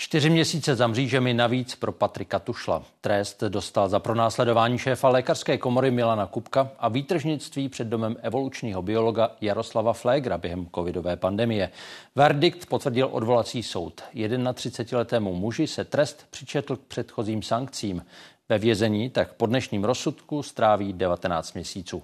[0.00, 2.82] Čtyři měsíce za mřížemi navíc pro Patrika Tušla.
[3.00, 9.30] Trest dostal za pronásledování šéfa lékařské komory Milana Kupka a výtržnictví před domem evolučního biologa
[9.40, 11.70] Jaroslava Flégra během covidové pandemie.
[12.14, 14.02] Verdikt potvrdil odvolací soud.
[14.14, 18.04] 31-letému muži se trest přičetl k předchozím sankcím.
[18.48, 22.02] Ve vězení tak po dnešním rozsudku stráví 19 měsíců.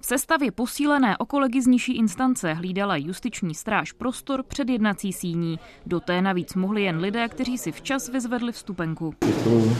[0.00, 5.58] V sestavě posílené o kolegy z nižší instance hlídala justiční stráž prostor před jednací síní.
[5.86, 9.14] Do té navíc mohli jen lidé, kteří si včas vyzvedli vstupenku.
[9.26, 9.76] Děkuji.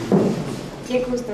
[0.89, 1.25] Děkuji.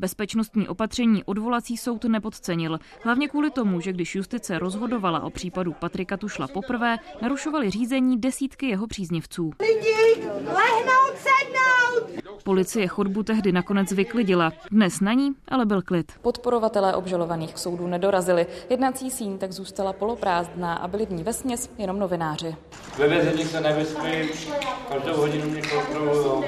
[0.00, 2.78] Bezpečnostní opatření odvolací soud nepodcenil.
[3.04, 8.66] Hlavně kvůli tomu, že když justice rozhodovala o případu Patrika Tušla poprvé, narušovali řízení desítky
[8.66, 9.50] jeho příznivců.
[9.60, 12.24] Lidi, lehnout, sednout!
[12.44, 14.52] Policie chodbu tehdy nakonec vyklidila.
[14.70, 16.12] Dnes na ní ale byl klid.
[16.22, 18.46] Podporovatelé obžalovaných k soudu nedorazili.
[18.70, 22.56] Jednací síň tak zůstala poloprázdná a byli v ní vesměs jenom novináři.
[22.98, 24.44] Ve vězení se nevyspí,
[24.88, 26.44] každou hodinu mě kontrolují.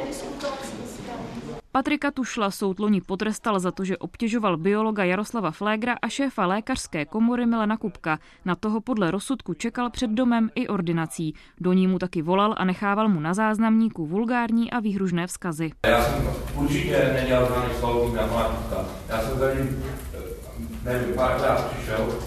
[1.73, 7.05] Patrika Tušla soud loni potrestal za to, že obtěžoval biologa Jaroslava Flégra a šéfa lékařské
[7.05, 8.19] komory Milana Kupka.
[8.45, 11.35] Na toho podle rozsudku čekal před domem i ordinací.
[11.61, 15.71] Do ní mu taky volal a nechával mu na záznamníku vulgární a výhružné vzkazy.
[15.87, 18.85] Já jsem určitě nedělal žádný slovník na pana Kupka.
[19.09, 19.83] Já jsem za ním,
[20.15, 20.19] eh,
[20.85, 22.19] nevím, párkrát přišel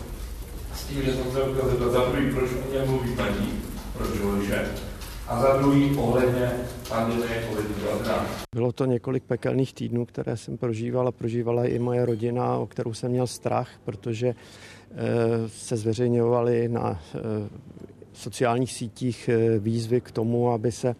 [0.74, 3.62] s tím, že jsem se ukázal za prvý, proč o něm mluví paní,
[3.98, 4.70] proč voliče
[5.28, 6.52] a za druhý ohledně
[6.90, 8.26] pandemie COVID-19.
[8.56, 12.94] Bylo to několik pekelných týdnů, které jsem prožíval a prožívala i moje rodina, o kterou
[12.94, 14.36] jsem měl strach, protože eh,
[15.48, 17.20] se zveřejňovaly na eh,
[18.14, 20.96] sociálních sítích eh, výzvy k tomu, aby se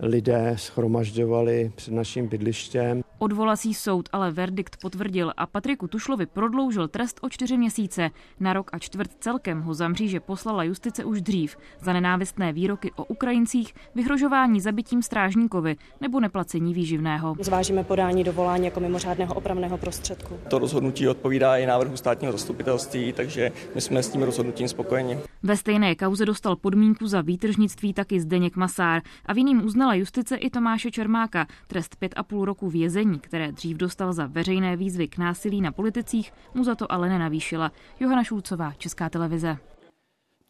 [0.00, 3.02] lidé schromažďovali před naším bydlištěm.
[3.18, 8.10] Odvolací soud ale verdikt potvrdil a Patriku Tušlovi prodloužil trest o čtyři měsíce.
[8.40, 12.92] Na rok a čtvrt celkem ho za mříže poslala justice už dřív za nenávistné výroky
[12.96, 17.36] o Ukrajincích, vyhrožování zabitím strážníkovi nebo neplacení výživného.
[17.40, 20.34] Zvážíme podání dovolání jako mimořádného opravného prostředku.
[20.48, 25.18] To rozhodnutí odpovídá i návrhu státního zastupitelství, takže my jsme s tím rozhodnutím spokojeni.
[25.42, 30.36] Ve stejné kauze dostal podmínku za výtržnictví taky Zdeněk Masár a v jiným uznala justice
[30.36, 35.08] i Tomáše Čermáka trest pět a půl roku vězení, které dřív dostal za veřejné výzvy
[35.08, 37.72] k násilí na politicích, mu za to ale nenavýšila.
[38.00, 39.58] Johana Šulcová, Česká televize.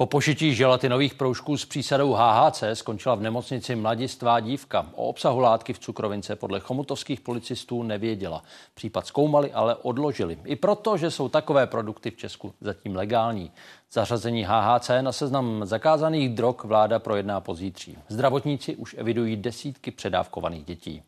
[0.01, 4.87] Po pošití želatinových proužků s přísadou HHC skončila v nemocnici mladistvá dívka.
[4.95, 8.43] O obsahu látky v cukrovince podle chomutovských policistů nevěděla.
[8.75, 10.39] Případ zkoumali, ale odložili.
[10.45, 13.51] I proto, že jsou takové produkty v Česku zatím legální.
[13.93, 17.99] Zařazení HHC na seznam zakázaných drog vláda projedná pozítří.
[18.09, 21.03] Zdravotníci už evidují desítky předávkovaných dětí.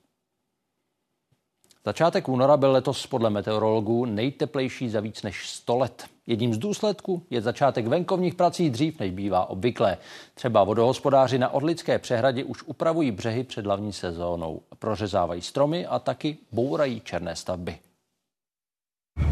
[1.85, 6.05] Začátek února byl letos podle meteorologů nejteplejší za víc než 100 let.
[6.27, 9.99] Jedním z důsledků je začátek venkovních prací dřív, než bývá obvyklé.
[10.35, 14.61] Třeba vodohospodáři na Orlické přehradě už upravují břehy před hlavní sezónou.
[14.79, 17.79] Prořezávají stromy a taky bourají černé stavby.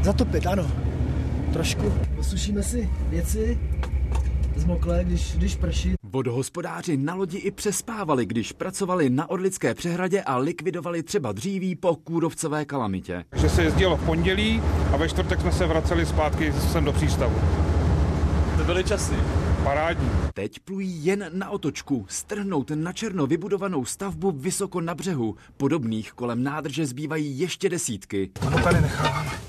[0.02, 0.70] Zatopit, ano.
[1.52, 1.92] Trošku.
[2.16, 3.58] Posušíme si věci,
[4.58, 5.94] zmoklé, když, když prší.
[6.02, 11.96] Vodohospodáři na lodi i přespávali, když pracovali na Orlické přehradě a likvidovali třeba dříví po
[11.96, 13.24] kůrovcové kalamitě.
[13.36, 17.34] Že se jezdilo v pondělí a ve čtvrtek jsme se vraceli zpátky sem do přístavu.
[18.56, 19.14] To byly časy.
[19.64, 20.10] Parádní.
[20.34, 25.36] Teď plují jen na otočku, strhnout na černo vybudovanou stavbu vysoko na břehu.
[25.56, 28.30] Podobných kolem nádrže zbývají ještě desítky.
[28.40, 29.47] To tady necháváme.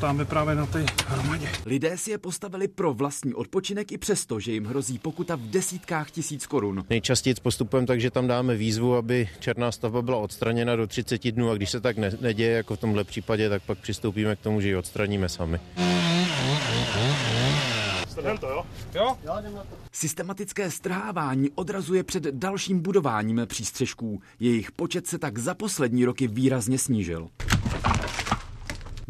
[0.00, 1.48] Tam je právě na té hromadě.
[1.66, 6.10] Lidé si je postavili pro vlastní odpočinek i přesto, že jim hrozí pokuta v desítkách
[6.10, 6.84] tisíc korun.
[6.90, 11.50] Nejčastěji postupujeme tak, že tam dáme výzvu, aby černá stavba byla odstraněna do 30 dnů
[11.50, 14.60] a když se tak ne- neděje, jako v tomhle případě, tak pak přistoupíme k tomu,
[14.60, 15.60] že ji odstraníme sami.
[18.40, 18.64] to, jo?
[18.94, 19.16] Jo?
[19.92, 24.20] Systematické strhávání odrazuje před dalším budováním přístřežků.
[24.40, 27.28] Jejich počet se tak za poslední roky výrazně snížil.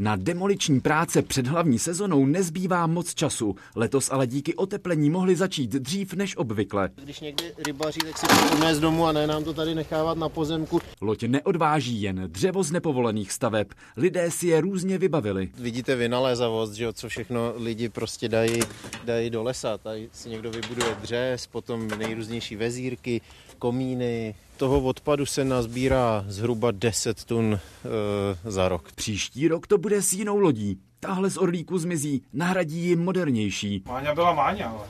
[0.01, 3.57] Na demoliční práce před hlavní sezonou nezbývá moc času.
[3.77, 6.91] Letos ale díky oteplení mohli začít dřív než obvykle.
[7.05, 10.29] Když někdy rybaří, tak si to z domu a ne nám to tady nechávat na
[10.29, 10.81] pozemku.
[11.01, 13.69] Loď neodváží jen dřevo z nepovolených staveb.
[13.97, 15.49] Lidé si je různě vybavili.
[15.59, 18.61] Vidíte vynalézavost, že co všechno lidi prostě dají,
[19.05, 19.79] dají do lesa.
[19.79, 23.21] Tady si někdo vybuduje dřez, potom nejrůznější vezírky,
[23.59, 28.93] komíny, toho odpadu se nazbírá zhruba 10 tun e, za rok.
[28.93, 30.81] Příští rok to bude s jinou lodí.
[31.01, 33.83] Tahle z orlíku zmizí, nahradí ji modernější.
[33.87, 34.87] Máňa byla Máňa, ale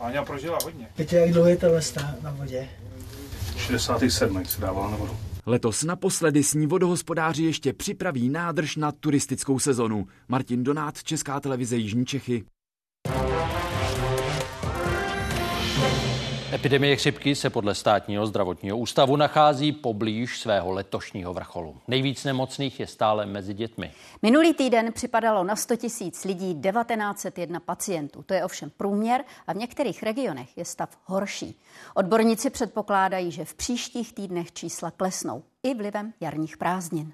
[0.00, 0.88] Máňa prožila hodně.
[0.96, 1.80] Teď jak dlouho je tohle
[2.22, 2.68] na vodě?
[3.56, 4.36] 67.
[4.36, 5.16] jak se dávala na vodu.
[5.46, 10.06] Letos naposledy s ní vodohospodáři ještě připraví nádrž na turistickou sezonu.
[10.28, 12.44] Martin Donát, Česká televize Jižní Čechy.
[16.58, 21.76] Epidemie chřipky se podle státního zdravotního ústavu nachází poblíž svého letošního vrcholu.
[21.88, 23.92] Nejvíc nemocných je stále mezi dětmi.
[24.22, 28.22] Minulý týden připadalo na 100 tisíc lidí 1901 pacientů.
[28.22, 31.60] To je ovšem průměr a v některých regionech je stav horší.
[31.94, 37.12] Odborníci předpokládají, že v příštích týdnech čísla klesnou i vlivem jarních prázdnin.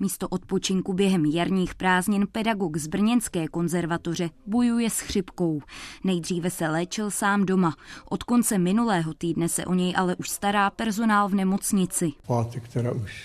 [0.00, 5.60] Místo odpočinku během jarních prázdnin pedagog z Brněnské konzervatoře bojuje s chřipkou.
[6.04, 7.76] Nejdříve se léčil sám doma.
[8.10, 12.12] Od konce minulého týdne se o něj ale už stará personál v nemocnici.
[12.26, 13.24] Pátek teda už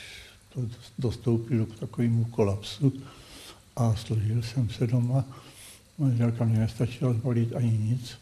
[0.54, 0.62] to
[1.00, 2.94] dostoupilo k takovému kolapsu
[3.76, 5.24] a složil jsem se doma.
[5.98, 8.18] Manželka mě nestačila zvolit ani nic.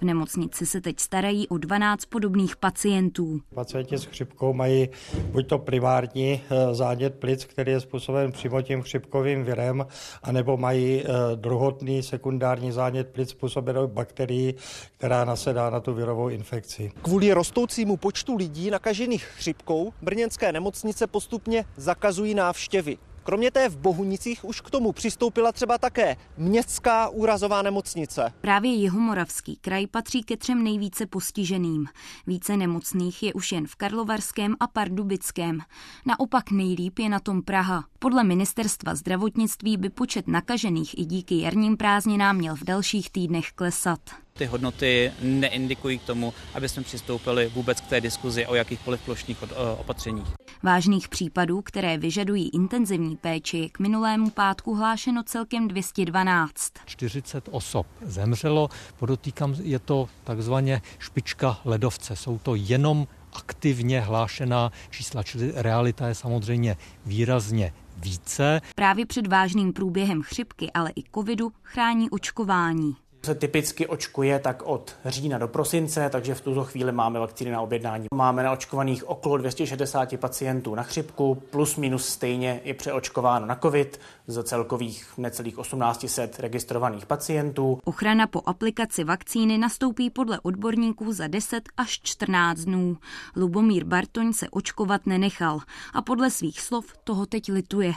[0.00, 3.40] V nemocnici se teď starají o 12 podobných pacientů.
[3.54, 4.88] Pacienti s chřipkou mají
[5.32, 9.86] buď to primární eh, zánět plic, který je způsoben přímo tím chřipkovým virem,
[10.22, 14.54] anebo mají eh, druhotný sekundární zánět plic způsobenou bakterií,
[14.98, 16.92] která nasedá na tu virovou infekci.
[17.02, 22.98] Kvůli rostoucímu počtu lidí nakažených chřipkou brněnské nemocnice postupně zakazují návštěvy.
[23.30, 28.32] Kromě té v Bohunicích už k tomu přistoupila třeba také městská úrazová nemocnice.
[28.40, 31.86] Právě Jihomoravský kraj patří ke třem nejvíce postiženým.
[32.26, 35.58] Více nemocných je už jen v Karlovarském a Pardubickém.
[36.06, 37.84] Naopak nejlíp je na tom Praha.
[37.98, 44.00] Podle ministerstva zdravotnictví by počet nakažených i díky jarním prázdninám měl v dalších týdnech klesat
[44.32, 49.42] ty hodnoty neindikují k tomu, aby jsme přistoupili vůbec k té diskuzi o jakýchkoliv plošných
[49.78, 50.28] opatřeních.
[50.62, 56.72] Vážných případů, které vyžadují intenzivní péči, k minulému pátku hlášeno celkem 212.
[56.86, 62.16] 40 osob zemřelo, podotýkám, je to takzvaně špička ledovce.
[62.16, 68.60] Jsou to jenom aktivně hlášená čísla, čili realita je samozřejmě výrazně více.
[68.74, 74.96] Právě před vážným průběhem chřipky, ale i covidu chrání očkování se typicky očkuje tak od
[75.04, 78.06] října do prosince, takže v tuto chvíli máme vakcíny na objednání.
[78.14, 84.42] Máme naočkovaných okolo 260 pacientů na chřipku, plus minus stejně je přeočkováno na covid z
[84.42, 87.80] celkových necelých 1800 registrovaných pacientů.
[87.84, 92.96] Ochrana po aplikaci vakcíny nastoupí podle odborníků za 10 až 14 dnů.
[93.36, 95.60] Lubomír Bartoň se očkovat nenechal
[95.94, 97.92] a podle svých slov toho teď lituje.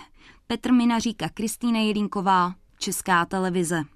[0.47, 3.92] Petr Mina říká Kristýna Jelínková, Česká televize.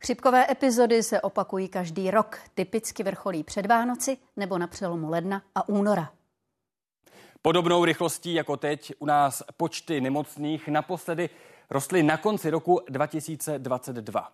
[0.00, 5.68] Chřipkové epizody se opakují každý rok, typicky vrcholí před Vánoci nebo na přelomu ledna a
[5.68, 6.12] února.
[7.42, 11.30] Podobnou rychlostí jako teď u nás počty nemocných naposledy
[11.70, 14.32] rostly na konci roku 2022.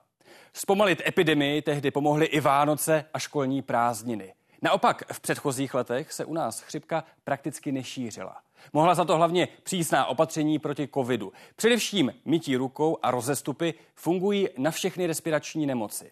[0.53, 4.35] Zpomalit epidemii tehdy pomohly i Vánoce a školní prázdniny.
[4.63, 8.44] Naopak v předchozích letech se u nás chřipka prakticky nešířila.
[8.73, 11.33] Mohla za to hlavně přísná opatření proti covidu.
[11.57, 16.11] Především mytí rukou a rozestupy fungují na všechny respirační nemoci.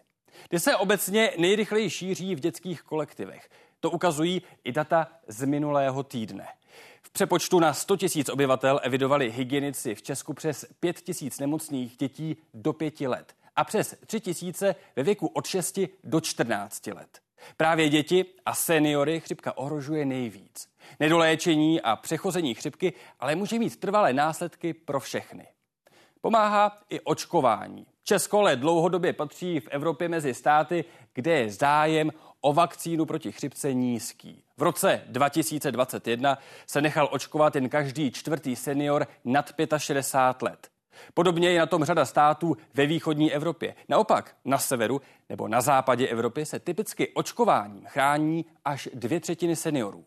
[0.49, 3.49] Ty se obecně nejrychleji šíří v dětských kolektivech.
[3.81, 6.49] To ukazují i data z minulého týdne.
[7.03, 12.37] V přepočtu na 100 000 obyvatel evidovali hygienici v Česku přes 5 000 nemocných dětí
[12.55, 14.21] do 5 let a přes 3
[14.61, 17.21] 000 ve věku od 6 do 14 let.
[17.57, 20.69] Právě děti a seniory chřipka ohrožuje nejvíc.
[21.01, 25.47] Nedoléčení a přechození chřipky ale může mít trvalé následky pro všechny.
[26.21, 27.87] Pomáhá i očkování.
[28.05, 33.75] Česko ale dlouhodobě patří v Evropě mezi státy, kde je zájem o vakcínu proti chřipce
[33.75, 34.45] nízký.
[34.57, 40.69] V roce 2021 se nechal očkovat jen každý čtvrtý senior nad 65 let.
[41.15, 43.75] Podobně je na tom řada států ve východní Evropě.
[43.89, 50.05] Naopak na severu nebo na západě Evropy se typicky očkováním chrání až dvě třetiny seniorů.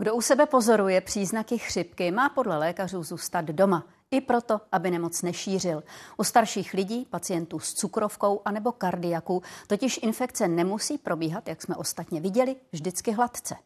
[0.00, 3.86] Kdo u sebe pozoruje příznaky chřipky, má podle lékařů zůstat doma.
[4.10, 5.82] I proto, aby nemoc nešířil.
[6.16, 12.20] U starších lidí, pacientů s cukrovkou anebo kardiaků, totiž infekce nemusí probíhat, jak jsme ostatně
[12.20, 13.56] viděli, vždycky hladce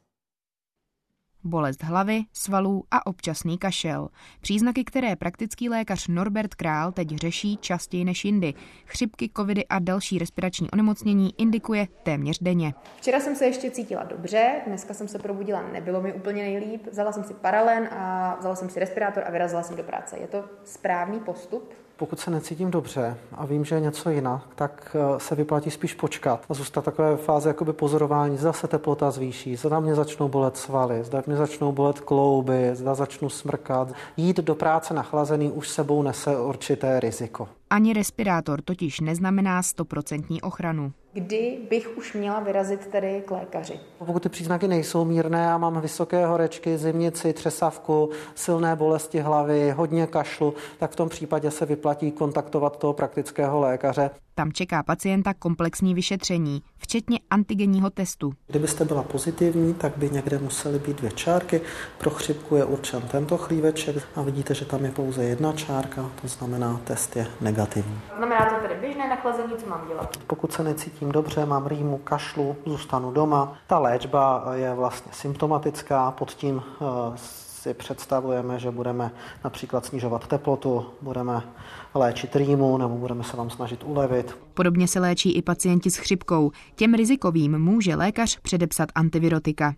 [1.44, 4.09] bolest hlavy, svalů a občasný kašel.
[4.40, 8.54] Příznaky, které praktický lékař Norbert Král teď řeší častěji než jindy.
[8.87, 12.74] Chřipky, covidy a další respirační onemocnění indikuje téměř denně.
[12.96, 16.87] Včera jsem se ještě cítila dobře, dneska jsem se probudila, nebylo mi úplně nejlíp.
[16.90, 20.18] Vzala jsem si paralen a vzala jsem si respirátor a vyrazila jsem do práce.
[20.18, 21.84] Je to správný postup?
[21.96, 25.94] Pokud se necítím dobře a vím, že je něco jinak, tak eh, se vyplatí spíš
[25.94, 30.57] počkat a zůstat takové fáze jakoby pozorování, zda se teplota zvýší, zda mě začnou bolet
[30.57, 33.92] svaly, zda mě začnou bolet klouby, zda začnu smrkat.
[34.16, 37.48] Jít do práce nachlazený už sebou nese určité riziko.
[37.70, 43.80] Ani respirátor totiž neznamená stoprocentní ochranu kdy bych už měla vyrazit tedy k lékaři.
[43.99, 50.07] Pokud ty příznaky nejsou mírné, já mám vysoké horečky, zimnici, třesavku, silné bolesti hlavy, hodně
[50.07, 54.11] kašlu, tak v tom případě se vyplatí kontaktovat toho praktického lékaře.
[54.37, 58.32] Tam čeká pacienta komplexní vyšetření, včetně antigenního testu.
[58.47, 61.61] Kdybyste byla pozitivní, tak by někde musely být dvě čárky.
[61.99, 66.28] Pro chřipku je určen tento chlíveček a vidíte, že tam je pouze jedna čárka, to
[66.28, 68.01] znamená, test je negativní.
[68.16, 70.16] Znamená to tedy běžné nachlazení, co mám dělat?
[70.26, 73.57] Pokud se necítím dobře, mám rýmu, kašlu, zůstanu doma.
[73.66, 76.85] Ta léčba je vlastně symptomatická, pod tím eh,
[77.65, 79.11] si představujeme, že budeme
[79.45, 81.43] například snižovat teplotu, budeme
[81.95, 84.37] léčit rýmu nebo budeme se vám snažit ulevit.
[84.55, 86.51] Podobně se léčí i pacienti s chřipkou.
[86.75, 89.75] Těm rizikovým může lékař předepsat antivirotika.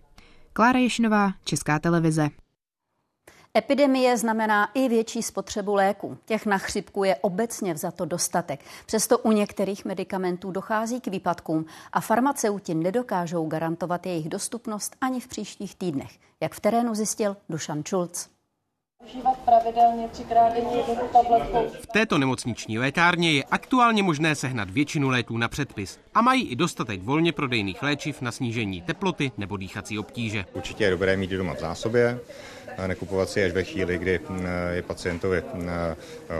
[0.53, 2.29] Klára Ješinová, Česká televize.
[3.57, 6.17] Epidemie znamená i větší spotřebu léků.
[6.25, 8.59] Těch na chřipku je obecně vzato dostatek.
[8.85, 15.27] Přesto u některých medicamentů dochází k výpadkům a farmaceuti nedokážou garantovat jejich dostupnost ani v
[15.27, 18.27] příštích týdnech, jak v terénu zjistil Dušan Čulc.
[21.81, 26.55] V této nemocniční lékárně je aktuálně možné sehnat většinu léků na předpis a mají i
[26.55, 30.45] dostatek volně prodejných léčiv na snížení teploty nebo dýchací obtíže.
[30.53, 32.19] Určitě je dobré mít doma v zásobě
[32.87, 34.19] nekupovat si až ve chvíli, kdy
[34.71, 35.43] je pacientovi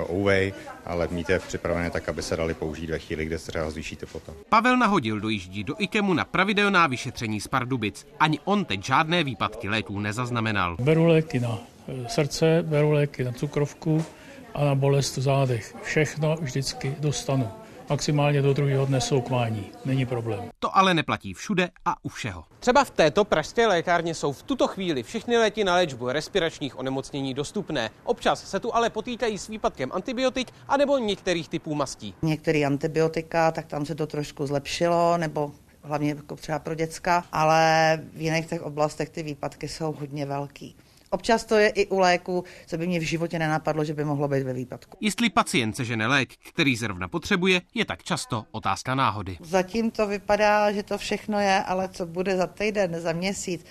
[0.10, 0.54] ouvej,
[0.86, 3.96] ale mít je připravené tak, aby se dali použít ve chvíli, kde se třeba zvýší
[3.96, 4.34] teplota.
[4.50, 8.08] Pavel Nahodil dojíždí do IKEMu na pravidelná vyšetření z Pardubic.
[8.20, 10.78] Ani on teď žádné výpadky léků nezaznamenal.
[10.80, 14.06] Beru léky na e, srdce, beru léky na cukrovku
[14.54, 15.76] a na bolest v zádech.
[15.84, 17.50] Všechno vždycky dostanu
[17.90, 19.72] maximálně do druhého dne soukmání.
[19.86, 20.50] Není problém.
[20.60, 22.44] To ale neplatí všude a u všeho.
[22.60, 27.34] Třeba v této pražské lékárně jsou v tuto chvíli všechny léky na léčbu respiračních onemocnění
[27.34, 27.90] dostupné.
[28.04, 32.14] Občas se tu ale potýkají s výpadkem antibiotik anebo některých typů mastí.
[32.22, 38.00] Některé antibiotika, tak tam se to trošku zlepšilo, nebo hlavně jako třeba pro děcka, ale
[38.14, 40.76] v jiných těch oblastech ty výpadky jsou hodně velký.
[41.10, 44.28] Občas to je i u léku, co by mě v životě nenapadlo, že by mohlo
[44.28, 44.98] být ve výpadku.
[45.02, 49.38] Jestli pacient sežene lék, který zrovna potřebuje, je tak často otázka náhody.
[49.42, 53.66] Zatím to vypadá, že to všechno je, ale co bude za týden, za měsíc,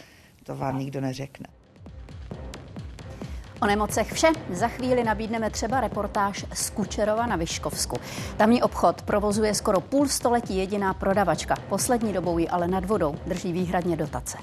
[0.45, 1.47] to vám nikdo neřekne.
[3.63, 4.27] O nemocech vše.
[4.51, 7.97] Za chvíli nabídneme třeba reportáž z Kučerova na Vyškovsku.
[8.37, 11.55] Tamní obchod provozuje skoro půl století jediná prodavačka.
[11.69, 14.39] Poslední dobou ji ale nad vodou drží výhradně dotace.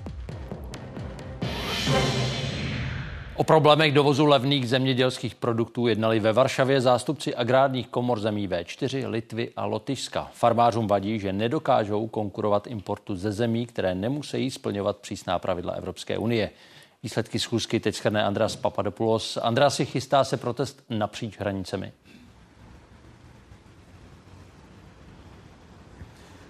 [3.36, 9.50] O problémech dovozu levných zemědělských produktů jednali ve Varšavě zástupci agrárních komor zemí V4, Litvy
[9.56, 10.30] a Lotyšska.
[10.34, 16.50] Farmářům vadí, že nedokážou konkurovat importu ze zemí, které nemusí splňovat přísná pravidla Evropské unie.
[17.04, 19.38] Výsledky schůzky teď schrne Andras Papadopoulos.
[19.42, 21.92] Andras, chystá se protest napříč hranicemi.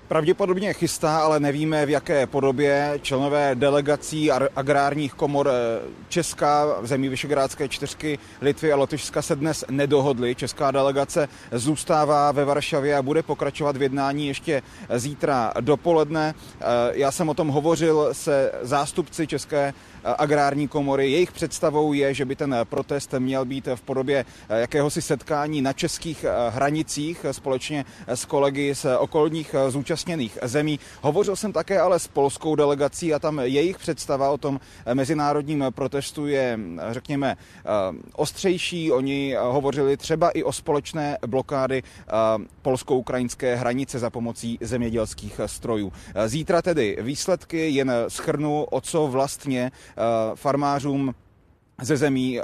[0.08, 3.00] Pravděpodobně chystá, ale nevíme v jaké podobě.
[3.02, 10.36] Členové delegací agrárních komor eh, Česká, zemí Vyšegrádské čtyřky, Litvy a Lotyšska se dnes nedohodly.
[10.36, 14.62] Česká delegace zůstává ve Varšavě a bude pokračovat v jednání ještě
[14.96, 16.36] zítra dopoledne.
[16.36, 19.74] Eh, já jsem o tom hovořil se zástupci České
[20.04, 21.12] agrární komory.
[21.12, 26.26] Jejich představou je, že by ten protest měl být v podobě jakéhosi setkání na českých
[26.50, 30.80] hranicích společně s kolegy z okolních zúčastněných zemí.
[31.02, 34.60] Hovořil jsem také ale s polskou delegací a tam jejich představa o tom
[34.94, 36.60] mezinárodním protestu je,
[36.92, 37.36] řekněme,
[38.14, 38.92] ostřejší.
[38.92, 41.84] Oni hovořili třeba i o společné blokády
[42.62, 45.94] polsko-ukrajinské hranice za pomocí zemědělských strojů.
[46.26, 49.93] Zítra tedy výsledky jen schrnu, o co vlastně Eh,
[50.36, 51.16] farmářům
[51.84, 52.44] ze zemí eh,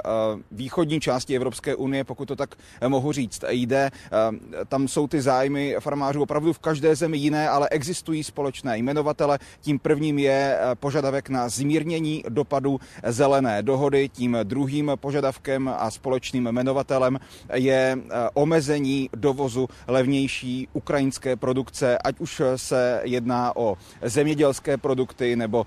[0.50, 3.90] východní části Evropské unie, pokud to tak eh, mohu říct, jde.
[3.90, 9.38] Eh, tam jsou ty zájmy farmářů opravdu v každé zemi jiné, ale existují společné jmenovatele.
[9.60, 14.08] Tím prvním je požadavek na zmírnění dopadu zelené dohody.
[14.08, 17.18] Tím druhým požadavkem a společným jmenovatelem
[17.54, 17.98] je
[18.34, 25.66] omezení dovozu levnější ukrajinské produkce, ať už se jedná o zemědělské produkty nebo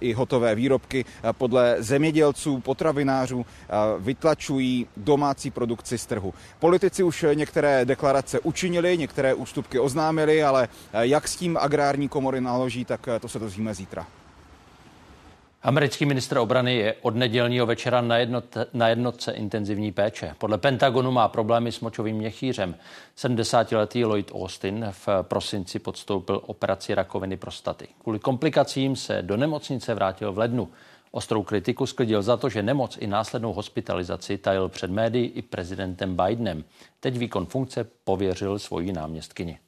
[0.00, 1.04] i hotové výrobky.
[1.32, 3.46] Podle zemědělců potravy potravinářů
[3.98, 6.34] vytlačují domácí produkci z trhu.
[6.58, 12.84] Politici už některé deklarace učinili, některé ústupky oznámili, ale jak s tím agrární komory naloží,
[12.84, 14.06] tak to se dozvíme zítra.
[15.64, 20.34] Americký ministr obrany je od nedělního večera na, jednot, na jednotce intenzivní péče.
[20.38, 22.74] Podle Pentagonu má problémy s močovým měchýřem.
[23.16, 27.88] 70-letý Lloyd Austin v prosinci podstoupil operaci rakoviny prostaty.
[28.02, 30.68] Kvůli komplikacím se do nemocnice vrátil v lednu.
[31.14, 36.16] Ostrou kritiku sklidil za to, že nemoc i následnou hospitalizaci tajil před médií i prezidentem
[36.16, 36.64] Bidenem.
[37.00, 39.58] Teď výkon funkce pověřil svoji náměstkyni.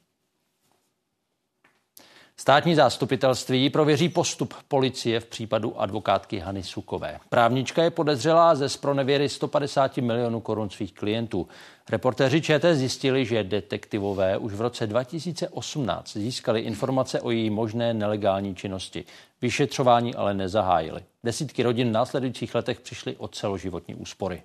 [2.39, 7.19] Státní zástupitelství prověří postup policie v případu advokátky Hany Sukové.
[7.29, 11.47] Právnička je podezřelá ze spronevěry 150 milionů korun svých klientů.
[11.89, 18.55] Reportéři ČT zjistili, že detektivové už v roce 2018 získali informace o její možné nelegální
[18.55, 19.05] činnosti.
[19.41, 21.01] Vyšetřování ale nezahájili.
[21.23, 24.43] Desítky rodin v následujících letech přišly o celoživotní úspory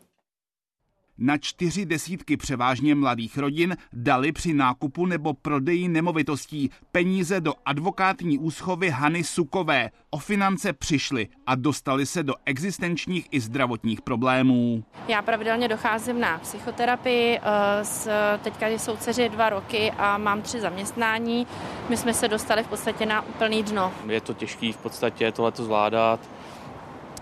[1.20, 8.38] na čtyři desítky převážně mladých rodin dali při nákupu nebo prodeji nemovitostí peníze do advokátní
[8.38, 9.90] úschovy Hany Sukové.
[10.10, 14.84] O finance přišli a dostali se do existenčních i zdravotních problémů.
[15.08, 21.46] Já pravidelně docházím na psychoterapii, eh, teďka jsou dceři dva roky a mám tři zaměstnání.
[21.88, 23.92] My jsme se dostali v podstatě na úplný dno.
[24.08, 26.20] Je to těžké v podstatě tohleto zvládat.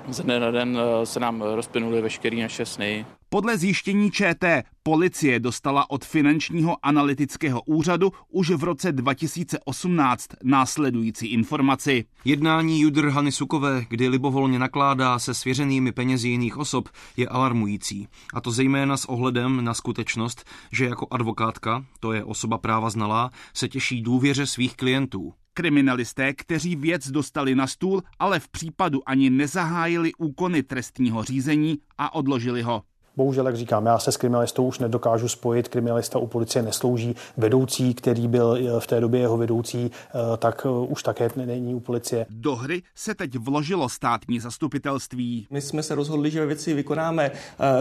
[0.08, 3.06] Ze dne na den eh, se nám rozplynuly veškeré naše sny.
[3.30, 12.04] Podle zjištění ČT policie dostala od finančního analytického úřadu už v roce 2018 následující informaci.
[12.24, 18.08] Jednání Judr Hany Sukové, kdy libovolně nakládá se svěřenými penězi jiných osob, je alarmující.
[18.34, 23.30] A to zejména s ohledem na skutečnost, že jako advokátka, to je osoba práva znalá,
[23.54, 25.32] se těší důvěře svých klientů.
[25.54, 32.14] Kriminalisté, kteří věc dostali na stůl, ale v případu ani nezahájili úkony trestního řízení a
[32.14, 32.82] odložili ho.
[33.18, 35.68] Bohužel, jak říkám, já se s kriminalistou už nedokážu spojit.
[35.68, 37.16] Kriminalista u policie neslouží.
[37.36, 41.74] Vedoucí, který byl eh, v té době jeho vedoucí, eh, tak eh, už také není
[41.74, 42.26] u policie.
[42.30, 45.46] Do hry se teď vložilo státní zastupitelství.
[45.50, 47.30] My jsme se rozhodli, že ve věci vykonáme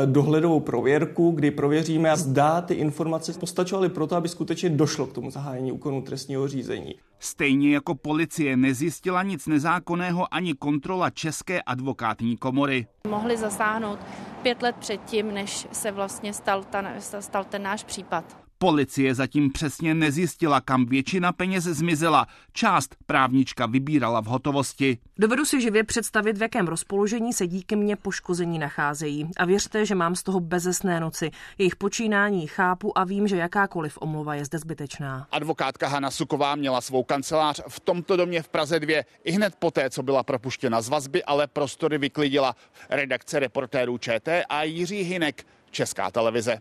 [0.06, 5.32] dohledovou prověrku, kdy prověříme, zda ty informace postačovaly pro to, aby skutečně došlo k tomu
[5.32, 6.96] zahájení úkonu trestního řízení.
[7.20, 12.88] Stejně jako policie nezjistila nic nezákonného ani kontrola České advokátní komory.
[13.08, 14.00] Mohli zasáhnout
[14.42, 16.84] pět let předtím, než se vlastně stal, ta,
[17.20, 18.47] stal ten náš případ.
[18.60, 22.28] Policie zatím přesně nezjistila, kam většina peněz zmizela.
[22.54, 24.98] Část právnička vybírala v hotovosti.
[25.20, 29.30] Dovedu si živě představit, v jakém rozpoložení se díky mně poškození nacházejí.
[29.38, 31.32] A věřte, že mám z toho bezesné noci.
[31.58, 35.28] Jejich počínání chápu a vím, že jakákoliv omluva je zde zbytečná.
[35.32, 39.04] Advokátka Hana Suková měla svou kancelář v tomto domě v Praze 2.
[39.24, 42.56] I hned poté, co byla propuštěna z vazby, ale prostory vyklidila
[42.90, 46.58] redakce reportérů ČT a Jiří Hinek, Česká televize.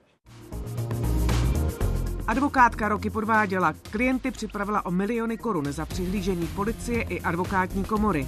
[2.27, 3.75] Advokátka roky podváděla.
[3.91, 8.27] Klienty připravila o miliony korun za přihlížení policie i advokátní komory.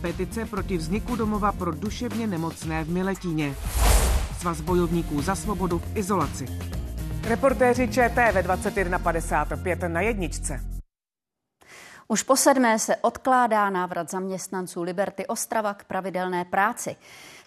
[0.00, 3.54] Petice proti vzniku domova pro duševně nemocné v Miletíně.
[4.40, 6.46] Svaz bojovníků za svobodu v izolaci.
[7.28, 10.60] Reportéři ČT ve 21.55 na jedničce.
[12.08, 16.96] Už po sedmé se odkládá návrat zaměstnanců Liberty Ostrava k pravidelné práci.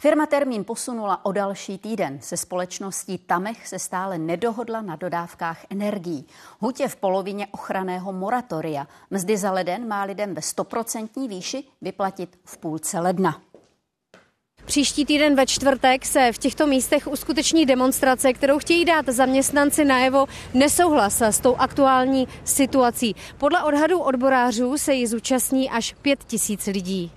[0.05, 2.19] Firma termín posunula o další týden.
[2.21, 6.25] Se společností Tamech se stále nedohodla na dodávkách energií.
[6.59, 8.87] Hutě v polovině ochranného moratoria.
[9.09, 13.41] Mzdy za leden má lidem ve stoprocentní výši vyplatit v půlce ledna.
[14.65, 20.25] Příští týden ve čtvrtek se v těchto místech uskuteční demonstrace, kterou chtějí dát zaměstnanci najevo
[20.53, 23.15] nesouhlas s tou aktuální situací.
[23.37, 27.11] Podle odhadů odborářů se ji zúčastní až pět tisíc lidí.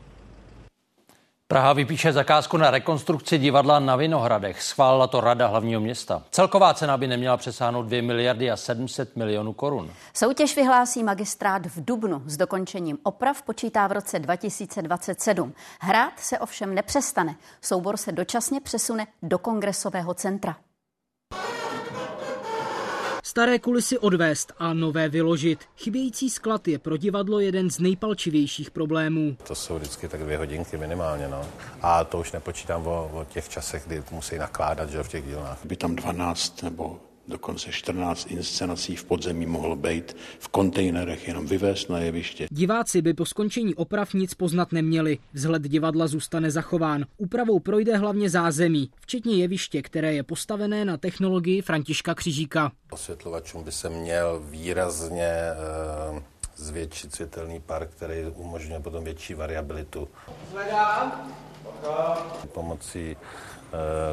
[1.51, 4.62] Praha vypíše zakázku na rekonstrukci divadla na Vinohradech.
[4.62, 6.22] Schválila to Rada hlavního města.
[6.30, 9.90] Celková cena by neměla přesáhnout 2 miliardy a 700 milionů korun.
[10.14, 12.22] Soutěž vyhlásí magistrát v Dubnu.
[12.26, 15.55] S dokončením oprav počítá v roce 2027.
[15.80, 17.36] Hrát se ovšem nepřestane.
[17.62, 20.57] Soubor se dočasně přesune do kongresového centra.
[23.29, 25.64] Staré kulisy odvést a nové vyložit.
[25.76, 29.37] Chybějící sklad je pro divadlo jeden z nejpalčivějších problémů.
[29.47, 31.29] To jsou vždycky tak dvě hodinky minimálně.
[31.29, 31.45] No.
[31.83, 35.59] A to už nepočítám o, o těch časech, kdy musí nakládat že, v těch dílnách.
[35.64, 41.91] By tam 12 nebo dokonce 14 inscenací v podzemí mohlo být v kontejnerech jenom vyvést
[41.91, 42.47] na jeviště.
[42.51, 45.18] Diváci by po skončení oprav nic poznat neměli.
[45.33, 47.05] Vzhled divadla zůstane zachován.
[47.16, 52.72] Úpravou projde hlavně zázemí, včetně jeviště, které je postavené na technologii Františka Křižíka.
[52.91, 55.33] Osvětlovačům by se měl výrazně
[56.12, 56.18] uh,
[56.57, 60.09] zvětšit světelný park, který umožňuje potom větší variabilitu.
[60.51, 61.33] Zvedám.
[62.53, 63.16] Pomocí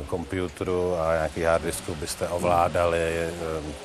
[0.08, 3.00] komputeru a nějaký hard disku byste ovládali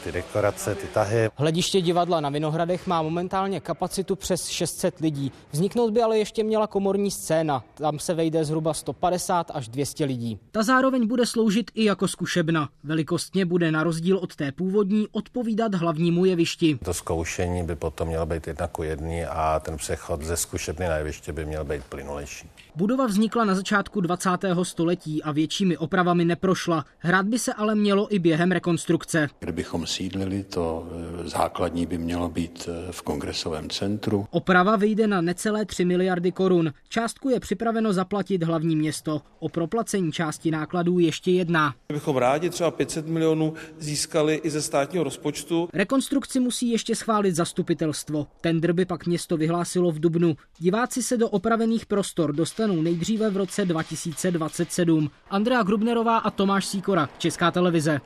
[0.05, 1.31] ty dekorace, ty tahy.
[1.37, 5.33] Hlediště divadla na Vinohradech má momentálně kapacitu přes 600 lidí.
[5.53, 7.65] Vzniknout by ale ještě měla komorní scéna.
[7.75, 10.39] Tam se vejde zhruba 150 až 200 lidí.
[10.51, 12.69] Ta zároveň bude sloužit i jako zkušebna.
[12.85, 16.79] Velikostně bude na rozdíl od té původní odpovídat hlavnímu jevišti.
[16.85, 20.97] To zkoušení by potom mělo být jedna ku jedný a ten přechod ze zkušebny na
[20.97, 22.51] jeviště by měl být plynulejší.
[22.75, 24.31] Budova vznikla na začátku 20.
[24.63, 26.85] století a většími opravami neprošla.
[26.99, 29.29] Hrát by se ale mělo i během rekonstrukce.
[29.39, 30.89] Kdybychom sídlili, to
[31.25, 34.27] eh, základní by mělo být eh, v kongresovém centru.
[34.31, 36.73] Oprava vyjde na necelé 3 miliardy korun.
[36.89, 39.23] Částku je připraveno zaplatit hlavní město.
[39.39, 41.75] O proplacení části nákladů ještě jedná.
[41.93, 45.69] Bychom rádi třeba 500 milionů získali i ze státního rozpočtu.
[45.73, 48.27] Rekonstrukci musí ještě schválit zastupitelstvo.
[48.41, 50.37] Tendr by pak město vyhlásilo v Dubnu.
[50.59, 55.11] Diváci se do opravených prostor dostanou nejdříve v roce 2027.
[55.51, 58.01] Andrea Grubnerová a Tomáš Síkora, Česká televize.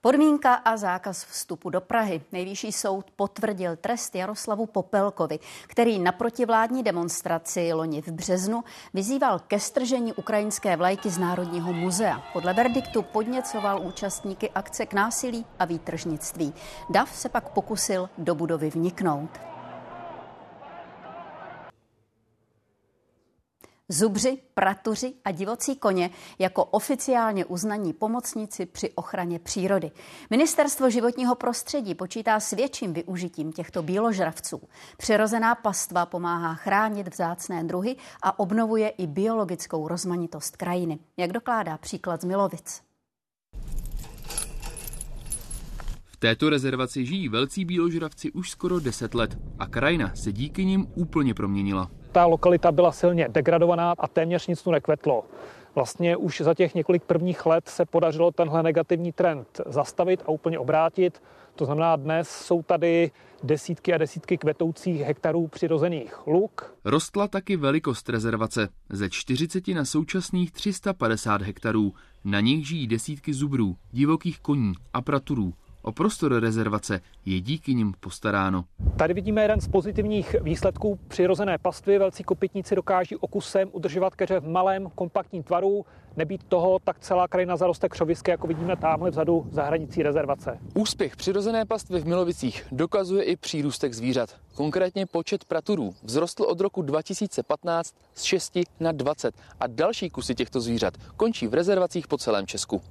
[0.00, 2.22] Podmínka a zákaz vstupu do Prahy.
[2.32, 8.64] Nejvyšší soud potvrdil trest Jaroslavu Popelkovi, který na protivládní demonstraci loni v březnu
[8.94, 12.22] vyzýval ke stržení ukrajinské vlajky z Národního muzea.
[12.32, 16.54] Podle verdiktu podněcoval účastníky akce k násilí a výtržnictví.
[16.90, 19.49] Dav se pak pokusil do budovy vniknout.
[23.92, 29.90] Zubři, pratuři a divocí koně jako oficiálně uznaní pomocníci při ochraně přírody.
[30.30, 34.60] Ministerstvo životního prostředí počítá s větším využitím těchto bíložravců.
[34.96, 42.20] Přirozená pastva pomáhá chránit vzácné druhy a obnovuje i biologickou rozmanitost krajiny, jak dokládá příklad
[42.20, 42.82] z Milovic.
[46.04, 50.86] V této rezervaci žijí velcí bíložravci už skoro 10 let a krajina se díky nim
[50.94, 55.24] úplně proměnila ta lokalita byla silně degradovaná a téměř nic tu nekvetlo.
[55.74, 60.58] Vlastně už za těch několik prvních let se podařilo tenhle negativní trend zastavit a úplně
[60.58, 61.22] obrátit.
[61.54, 63.10] To znamená, dnes jsou tady
[63.42, 66.74] desítky a desítky kvetoucích hektarů přirozených luk.
[66.84, 71.92] Rostla taky velikost rezervace ze 40 na současných 350 hektarů.
[72.24, 75.54] Na nich žijí desítky zubrů, divokých koní a praturů.
[75.82, 78.64] O prostor rezervace je díky nim postaráno.
[78.96, 81.98] Tady vidíme jeden z pozitivních výsledků přirozené pastvy.
[81.98, 85.84] Velcí kopytníci dokáží okusem udržovat keře v malém kompaktním tvaru.
[86.16, 90.58] Nebýt toho, tak celá krajina zaroste křovisky, jako vidíme tamhle vzadu za hranicí rezervace.
[90.74, 94.36] Úspěch přirozené pastvy v Milovicích dokazuje i přírůstek zvířat.
[94.54, 100.60] Konkrétně počet praturů vzrostl od roku 2015 z 6 na 20 a další kusy těchto
[100.60, 102.82] zvířat končí v rezervacích po celém Česku.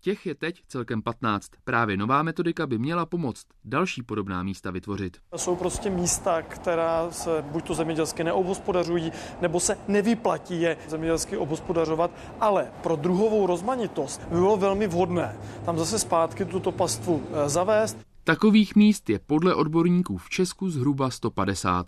[0.00, 1.50] Těch je teď celkem 15.
[1.64, 5.16] Právě nová metodika by měla pomoct další podobná místa vytvořit.
[5.36, 12.10] Jsou prostě místa, která se buď to zemědělsky neobhospodařují, nebo se nevyplatí je zemědělsky obhospodařovat,
[12.40, 17.98] ale pro druhovou rozmanitost by bylo velmi vhodné tam zase zpátky tuto pastvu eh, zavést.
[18.24, 21.86] Takových míst je podle odborníků v Česku zhruba 150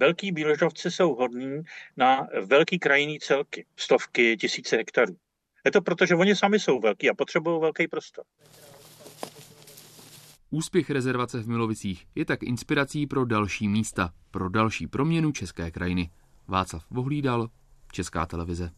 [0.00, 1.62] velký bíložovci jsou hodní
[1.96, 5.16] na velký krajinný celky, stovky, tisíce hektarů.
[5.68, 8.24] Je to proto, že oni sami jsou velký a potřebují velký prostor.
[10.50, 16.10] Úspěch rezervace v Milovicích je tak inspirací pro další místa, pro další proměnu české krajiny.
[16.46, 17.48] Václav Vohlídal,
[17.92, 18.70] Česká televize.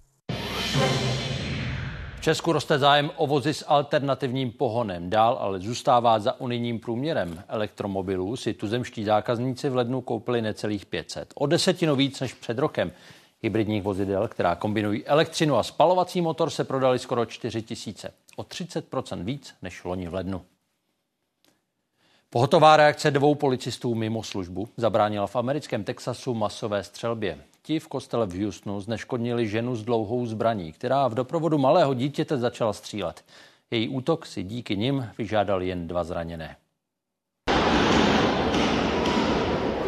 [2.16, 5.10] V Česku roste zájem o vozy s alternativním pohonem.
[5.10, 7.44] Dál ale zůstává za unijním průměrem.
[7.48, 11.32] Elektromobilů si tuzemští zákazníci v lednu koupili necelých 500.
[11.34, 12.92] O desetinu víc než před rokem
[13.42, 18.12] hybridních vozidel, která kombinují elektřinu a spalovací motor, se prodali skoro 4 tisíce.
[18.36, 20.42] O 30% víc než loni v lednu.
[22.30, 27.38] Pohotová reakce dvou policistů mimo službu zabránila v americkém Texasu masové střelbě.
[27.62, 32.38] Ti v kostele v Houstonu zneškodnili ženu s dlouhou zbraní, která v doprovodu malého dítěte
[32.38, 33.24] začala střílet.
[33.70, 36.56] Její útok si díky nim vyžádal jen dva zraněné.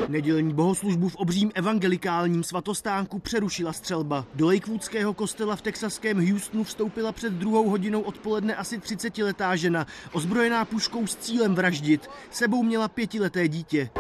[0.08, 4.26] Nedělní bohoslužbu v obřím evangelikálním svatostánku přerušila střelba.
[4.34, 10.64] Do Lakewoodského kostela v texaském Houstonu vstoupila před druhou hodinou odpoledne asi 30-letá žena, ozbrojená
[10.64, 12.10] puškou s cílem vraždit.
[12.30, 13.90] Sebou měla pětileté dítě.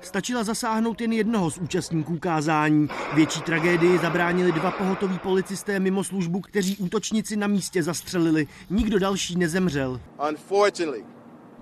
[0.00, 2.88] Stačila zasáhnout jen jednoho z účastníků kázání.
[3.14, 8.46] Větší tragédii zabránili dva pohotoví policisté mimo službu, kteří útočníci na místě zastřelili.
[8.70, 10.00] Nikdo další nezemřel.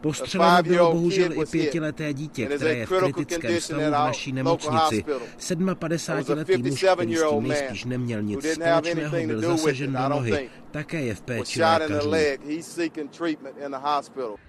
[0.04, 5.04] Postřeleno bylo bohužel i pětileté dítě, které je v kritickém stavu v naší nemocnici.
[5.38, 10.50] 57-letý muž, který s tím nejspíš neměl nic společného, byl zasažen do nohy.
[10.74, 12.10] Také je v péči lékařů.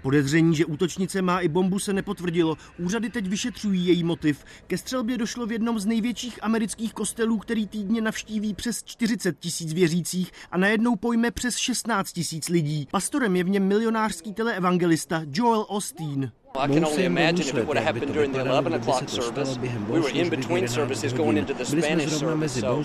[0.02, 2.58] Podezření, že útočnice má i bombu, se nepotvrdilo.
[2.80, 4.46] Úřady teď vyšetřují její motiv.
[4.68, 9.74] Ke střelbě došlo v jednom z největších amerických kostelů, který týdně navštíví přes 40 tisíc
[9.74, 12.88] věřících a najednou pojme přes 16 tisíc lidí.
[12.92, 16.32] Pastorem je v něm milionářský teleevangelista Joel Osteen.
[16.58, 19.58] I can only imagine if it would have happened during the 11 o'clock service.
[19.90, 22.60] We were in between services going into the Spanish service.
[22.60, 22.84] So,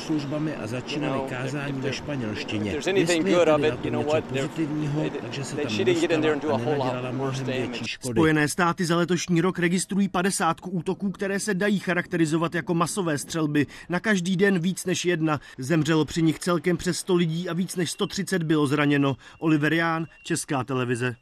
[0.87, 5.85] you know, if, if there's anything good of it, you know what, they, they, she
[5.85, 7.99] didn't get in there and do a whole lot worse damage.
[8.01, 13.67] Spojené státy za letošní rok registrují 50 útoků, které se dají charakterizovat jako masové střelby.
[13.89, 15.41] Na každý den víc než jedna.
[15.59, 19.17] Zemřelo při nich celkem přes 100 lidí a víc než 130 bylo zraněno.
[19.39, 21.17] Oliver Ján, Česká televize.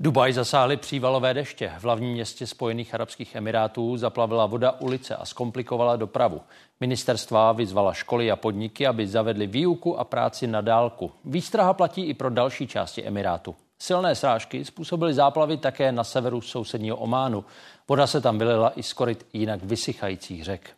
[0.00, 1.72] Dubaj zasáhly přívalové deště.
[1.78, 6.40] V hlavním městě Spojených arabských emirátů zaplavila voda ulice a zkomplikovala dopravu.
[6.80, 11.12] Ministerstva vyzvala školy a podniky, aby zavedly výuku a práci na dálku.
[11.24, 13.56] Výstraha platí i pro další části Emirátu.
[13.78, 17.44] Silné srážky způsobily záplavy také na severu sousedního Ománu.
[17.88, 20.77] Voda se tam vylila i z koryt jinak vysychajících řek.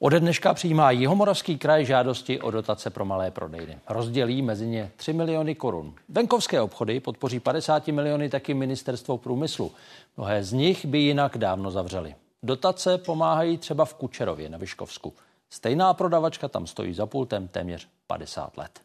[0.00, 3.78] Ode dneška přijímá Jihomoravský kraj žádosti o dotace pro malé prodejny.
[3.88, 5.94] Rozdělí mezi ně 3 miliony korun.
[6.08, 9.72] Venkovské obchody podpoří 50 miliony taky ministerstvo průmyslu.
[10.16, 12.14] Mnohé z nich by jinak dávno zavřeli.
[12.42, 15.14] Dotace pomáhají třeba v Kučerově na Vyškovsku.
[15.50, 18.80] Stejná prodavačka tam stojí za pultem téměř 50 let.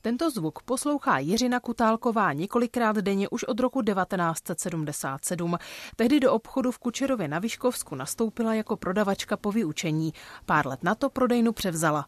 [0.00, 5.58] Tento zvuk poslouchá Jiřina Kutálková několikrát denně už od roku 1977.
[5.96, 10.12] Tehdy do obchodu v Kučerově na Vyškovsku nastoupila jako prodavačka po vyučení.
[10.46, 12.06] Pár let na to prodejnu převzala.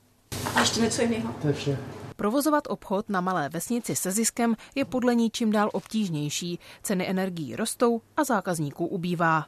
[0.55, 1.35] A ještě něco jiného?
[1.43, 1.79] To je vše.
[2.17, 6.59] Provozovat obchod na malé vesnici se ziskem je podle ní čím dál obtížnější.
[6.83, 9.47] Ceny energií rostou a zákazníků ubývá.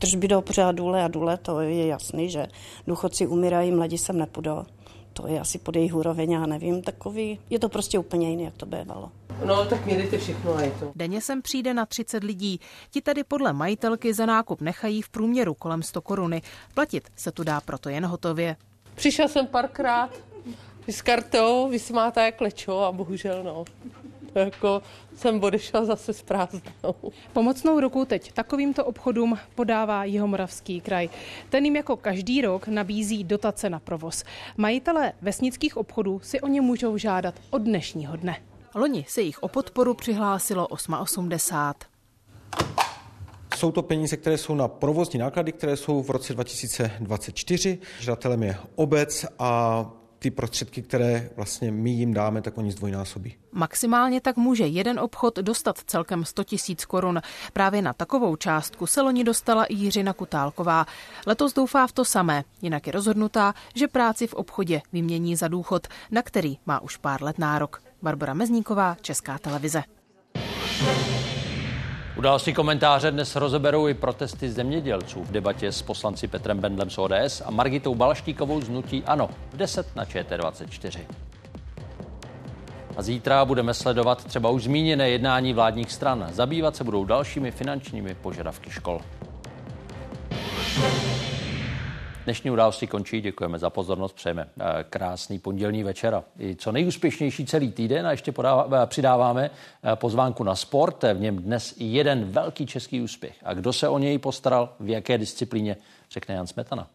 [0.00, 2.46] Tržby jdou pořád důle a důle, to je jasný, že
[2.86, 4.64] důchodci umírají, mladí sem nepůjdou
[5.12, 8.56] to je asi pod jejich úroveň, já nevím, takový, je to prostě úplně jiný, jak
[8.56, 9.10] to bývalo.
[9.44, 10.92] No, tak měli všechno a je to.
[10.96, 12.60] Denně sem přijde na 30 lidí.
[12.90, 16.42] Ti tady podle majitelky za nákup nechají v průměru kolem 100 koruny.
[16.74, 18.56] Platit se tu dá proto jen hotově.
[18.94, 20.10] Přišel jsem párkrát,
[20.88, 23.64] s kartou, vy si máte jak lečo a bohužel no
[24.34, 24.82] jako
[25.16, 26.94] jsem odešla zase s prázdnou.
[27.32, 31.08] Pomocnou ruku teď takovýmto obchodům podává Jihomoravský kraj.
[31.50, 34.24] Ten jim jako každý rok nabízí dotace na provoz.
[34.56, 38.36] Majitelé vesnických obchodů si o ně můžou žádat od dnešního dne.
[38.74, 41.76] Loni se jich o podporu přihlásilo 880.
[43.56, 47.78] Jsou to peníze, které jsou na provozní náklady, které jsou v roce 2024.
[48.00, 53.34] Žadatelem je obec a ty prostředky, které vlastně my jim dáme, tak oni zdvojnásobí.
[53.52, 57.20] Maximálně tak může jeden obchod dostat celkem 100 tisíc korun.
[57.52, 60.86] Právě na takovou částku se loni dostala i Jiřina Kutálková.
[61.26, 65.86] Letos doufá v to samé, jinak je rozhodnutá, že práci v obchodě vymění za důchod,
[66.10, 67.82] na který má už pár let nárok.
[68.02, 69.82] Barbara Mezníková, Česká televize.
[72.16, 77.42] Události komentáře dnes rozeberou i protesty zemědělců v debatě s poslanci Petrem Bendlem z ODS
[77.44, 81.00] a Margitou Balaštíkovou z Nutí Ano v 10 na ČT24.
[82.96, 86.26] A zítra budeme sledovat třeba už zmíněné jednání vládních stran.
[86.32, 89.00] Zabývat se budou dalšími finančními požadavky škol.
[92.24, 97.72] Dnešní události končí, děkujeme za pozornost, přejeme eh, krásný pondělní večer i co nejúspěšnější celý
[97.72, 102.66] týden a ještě podává, eh, přidáváme eh, pozvánku na sport, v něm dnes jeden velký
[102.66, 103.36] český úspěch.
[103.42, 105.76] A kdo se o něj postaral, v jaké disciplíně,
[106.10, 106.88] řekne Jan Smetana.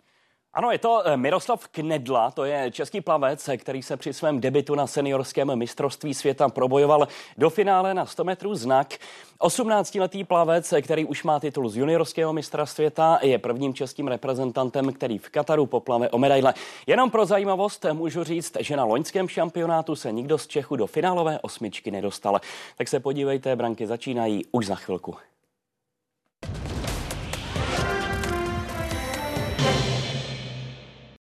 [0.58, 4.76] Ano, je to eh, Miroslav Knedla, to je český plavec, který se při svém debitu
[4.76, 8.98] na seniorském mistrovství světa probojoval do finále na 100 metrů znak.
[9.40, 15.18] 18-letý plavec, který už má titul z juniorského mistra světa, je prvním českým reprezentantem, který
[15.18, 16.54] v Kataru poplave o medaile.
[16.88, 21.40] Jenom pro zajímavost můžu říct, že na loňském šampionátu se nikdo z Čechu do finálové
[21.40, 22.42] osmičky nedostal.
[22.78, 25.16] Tak se podívejte, branky začínají už za chvilku.